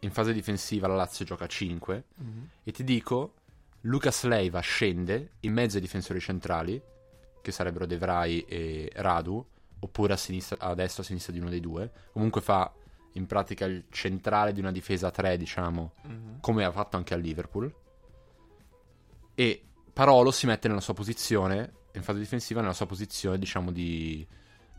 [0.00, 2.48] in fase difensiva la Lazio gioca a 5, Mhm.
[2.64, 3.34] e ti dico
[3.82, 6.82] Lucas Leiva scende in mezzo ai difensori centrali,
[7.40, 9.46] che sarebbero De Vrij e Radu,
[9.78, 11.88] oppure a, sinistra, a destra o a sinistra di uno dei due.
[12.12, 12.72] Comunque fa
[13.12, 16.40] in pratica il centrale di una difesa 3, diciamo, Mhm.
[16.40, 17.72] come ha fatto anche a Liverpool.
[19.36, 19.62] E
[19.94, 24.26] Parolo si mette nella sua posizione, in fase difensiva, nella sua posizione, diciamo, di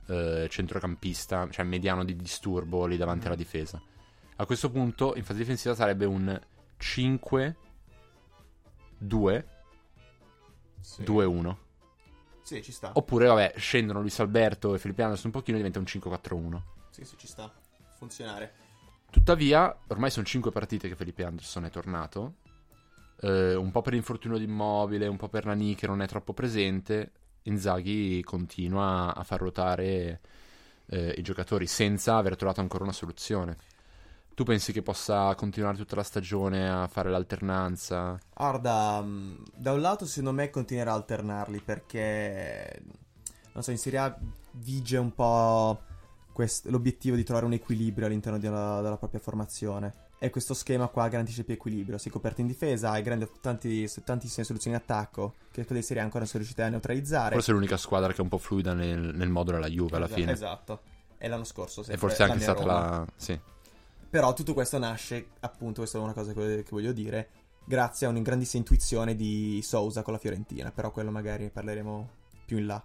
[0.07, 3.82] eh, centrocampista, cioè mediano di disturbo lì davanti alla difesa.
[4.36, 6.38] A questo punto, in fase difensiva, sarebbe un
[6.78, 7.55] 5
[8.97, 9.47] 2
[10.82, 11.03] Sì.
[11.03, 11.55] 2-1.
[12.41, 12.91] Sì, ci sta.
[12.93, 16.61] Oppure, vabbè, scendono Luis Alberto e Felipe Anderson un pochino e diventa un 5-4-1.
[16.89, 17.51] Sì, sì, ci sta.
[17.97, 18.53] Funzionare.
[19.09, 22.34] Tuttavia, ormai sono 5 partite che Felipe Anderson è tornato.
[23.22, 26.34] Eh, un po' per infortunio di immobile, un po' per Nani che non è troppo
[26.34, 27.11] presente.
[27.43, 30.20] Inzaghi continua a far ruotare
[30.88, 33.57] eh, i giocatori senza aver trovato ancora una soluzione.
[34.34, 38.20] Tu pensi che possa continuare tutta la stagione a fare l'alternanza?
[38.36, 42.82] Guarda, mh, da un lato secondo me continuerà a alternarli perché,
[43.53, 44.18] non so, in Serie A
[44.51, 45.82] vige un po'
[46.36, 50.03] quest- l'obiettivo di trovare un equilibrio all'interno della, della propria formazione.
[50.19, 51.97] E questo schema qua garantisce più equilibrio.
[51.97, 56.01] Sei coperto in difesa, hai grandi, tanti, tantissime soluzioni in attacco che quelle di Serie
[56.01, 57.36] ancora non sono riuscite a neutralizzare.
[57.36, 60.05] Forse è l'unica squadra che è un po' fluida nel, nel modulo alla Juve alla
[60.07, 60.31] Esa- fine.
[60.33, 60.81] Esatto.
[61.17, 63.07] E l'anno scorso E sempre forse è anche stata la...
[63.15, 63.39] Sì.
[64.09, 67.29] Però tutto questo nasce, appunto, questa è una cosa che che voglio dire,
[67.65, 70.71] grazie a una grandissima intuizione di Sousa con la Fiorentina.
[70.71, 72.09] Però quello magari ne parleremo
[72.45, 72.83] più in là.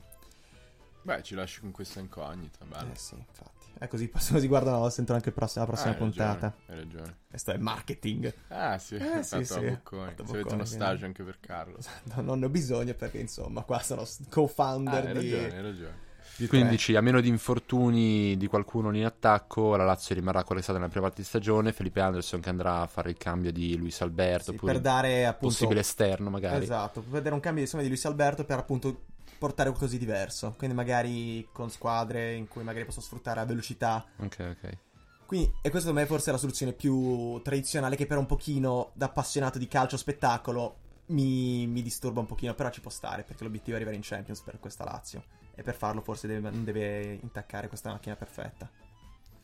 [1.02, 2.92] Beh, ci lasci con questa incognita, bello.
[2.92, 3.58] Eh sì, infatti.
[3.78, 6.54] È così, così guardano, sentono anche il prossimo- la prossima Ah, hai ragione, puntata.
[6.66, 7.16] Hai ragione.
[7.28, 8.34] Questo è marketing.
[8.48, 9.78] Ah, sì, Eh, sì, fatto sì.
[9.82, 11.78] Fatto Si avete uno stage anche per Carlo.
[12.14, 15.30] No, non ne ho bisogno perché, insomma, qua sono s- Ah, co-founder hai di...
[15.32, 16.08] ragione, hai ragione.
[16.36, 20.60] Di Quindi dici, a meno di infortuni di qualcuno in attacco, la Lazio rimarrà è
[20.62, 21.72] stata nella prima parte di stagione.
[21.72, 25.54] Felipe Anderson che andrà a fare il cambio di Luis Alberto, Sì, per dare appunto
[25.54, 26.62] possibile esterno magari.
[26.62, 29.02] Esatto, per vedere un cambio di insomma, di Luis Alberto per appunto
[29.40, 30.54] portare qualcosa di diverso.
[30.58, 34.04] Quindi magari con squadre in cui magari posso sfruttare la velocità.
[34.18, 34.78] Ok, ok.
[35.24, 38.90] Quindi, e questa secondo me forse è la soluzione più tradizionale che per un pochino
[38.92, 40.76] da appassionato di calcio spettacolo
[41.06, 44.40] mi, mi disturba un pochino, però ci può stare perché l'obiettivo è arrivare in Champions
[44.42, 45.24] per questa Lazio.
[45.54, 48.68] E per farlo forse deve, non deve intaccare questa macchina perfetta.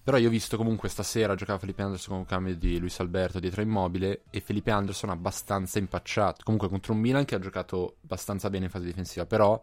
[0.02, 3.40] Però io ho visto comunque stasera giocava Felipe Anderson con un cambio di Luis Alberto
[3.40, 6.42] dietro Immobile e Felipe Anderson abbastanza impacciato.
[6.44, 9.60] Comunque contro un Milan che ha giocato abbastanza bene in fase difensiva, però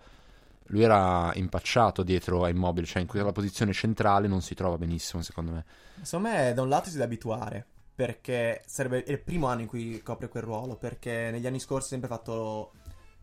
[0.68, 5.22] lui era impacciato dietro a Immobile, cioè in quella posizione centrale non si trova benissimo
[5.22, 5.66] secondo me.
[6.02, 10.02] Secondo me da un lato si deve abituare, perché sarebbe il primo anno in cui
[10.02, 12.72] copre quel ruolo, perché negli anni scorsi ha sempre fatto...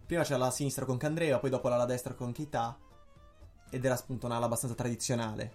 [0.06, 2.76] Prima c'era la sinistra con Candreva, poi dopo la destra con Keita,
[3.70, 5.52] ed era appunto un'ala abbastanza tradizionale.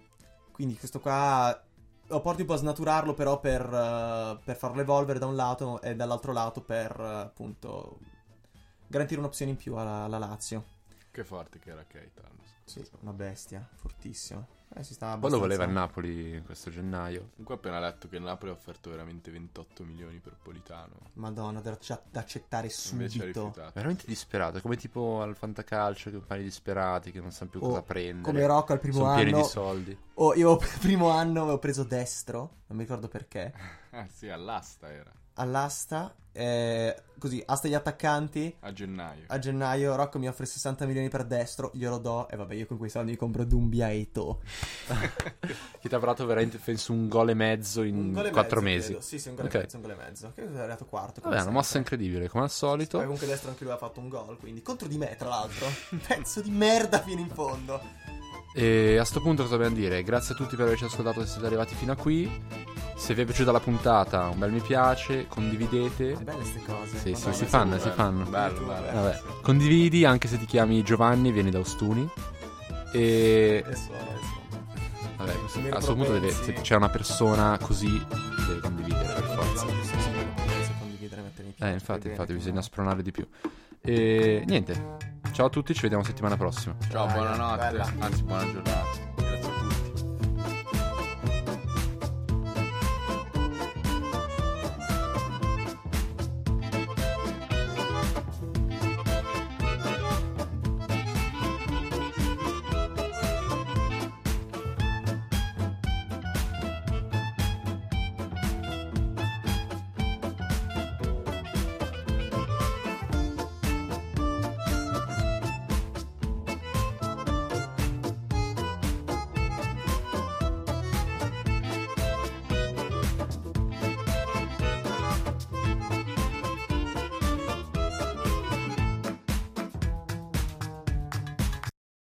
[0.51, 1.61] Quindi questo qua
[2.07, 5.81] lo porti un po' a snaturarlo però per, eh, per farlo evolvere da un lato
[5.81, 7.97] e dall'altro lato per eh, appunto
[8.87, 10.74] garantire un'opzione in più alla, alla Lazio.
[11.15, 12.83] Che forte che era Keita l'anno scorso.
[12.83, 14.45] Sì, una bestia, fortissima.
[14.75, 17.29] Eh, si sta Poi lo voleva il Napoli questo gennaio.
[17.29, 20.91] Comunque ho appena letto che il Napoli ha offerto veramente 28 milioni per Politano.
[21.13, 21.77] Madonna, da,
[22.11, 23.53] da accettare Invece ha subito.
[23.73, 27.51] Veramente disperato, è come tipo al fantacalcio che un paio di disperati che non sanno
[27.51, 28.21] più O cosa prendere.
[28.23, 29.41] Come Rocco al primo Sono pieni anno.
[29.41, 29.97] di soldi.
[30.15, 33.53] Oh, io il primo anno avevo preso destro, non mi ricordo perché.
[33.97, 35.09] Ah sì, all'asta era.
[35.37, 38.55] All'asta, eh, così, asta gli attaccanti.
[38.61, 39.23] A gennaio.
[39.27, 42.77] A gennaio Rocco mi offre 60 milioni per destro, glielo do e vabbè io con
[42.77, 44.39] quei soldi compro Dumbia e Eto'o.
[45.79, 48.59] Che ti avrà dato veramente, penso, un gol e mezzo in Un gol e quattro
[48.61, 48.85] mezzo, mesi.
[48.87, 49.01] credo.
[49.01, 49.53] Sì, sì, un gol Ok.
[49.53, 50.31] e mezzo, un gol e mezzo.
[50.33, 51.13] Che è arrivato quarto.
[51.21, 51.53] Vabbè, una sempre.
[51.53, 52.99] mossa incredibile, come al Poi solito.
[52.99, 55.67] comunque destro anche lui ha fatto un gol, quindi contro di me tra l'altro.
[56.07, 57.81] Pezzo di merda fino in fondo.
[58.57, 60.01] E a sto punto cosa dobbiamo dire?
[60.01, 62.31] Grazie a tutti per averci ascoltato se siete arrivati fino a qui.
[62.95, 66.13] Se vi è piaciuta la puntata, un bel mi piace, condividete.
[66.13, 66.97] Belle queste cose.
[66.97, 68.23] Sì, sì, si fanno, si fanno.
[68.23, 68.91] Bello, bello.
[68.93, 72.09] Vabbè, condividi anche se ti chiami Giovanni, vieni da Ostuni.
[72.93, 74.33] E Adesso, adesso.
[75.17, 75.31] vabbè,
[75.67, 77.89] a questo punto deve- se c'è una persona così,
[78.47, 79.65] deve condividere per forza.
[81.57, 83.27] Eh, infatti, infatti, bisogna spronare di più.
[83.81, 85.13] E niente.
[85.35, 86.77] Ciao a tutti, ci vediamo settimana prossima.
[86.89, 87.57] Ciao, Dai, buonanotte.
[87.57, 87.93] bella.
[87.99, 88.83] Anzi, buona giornata.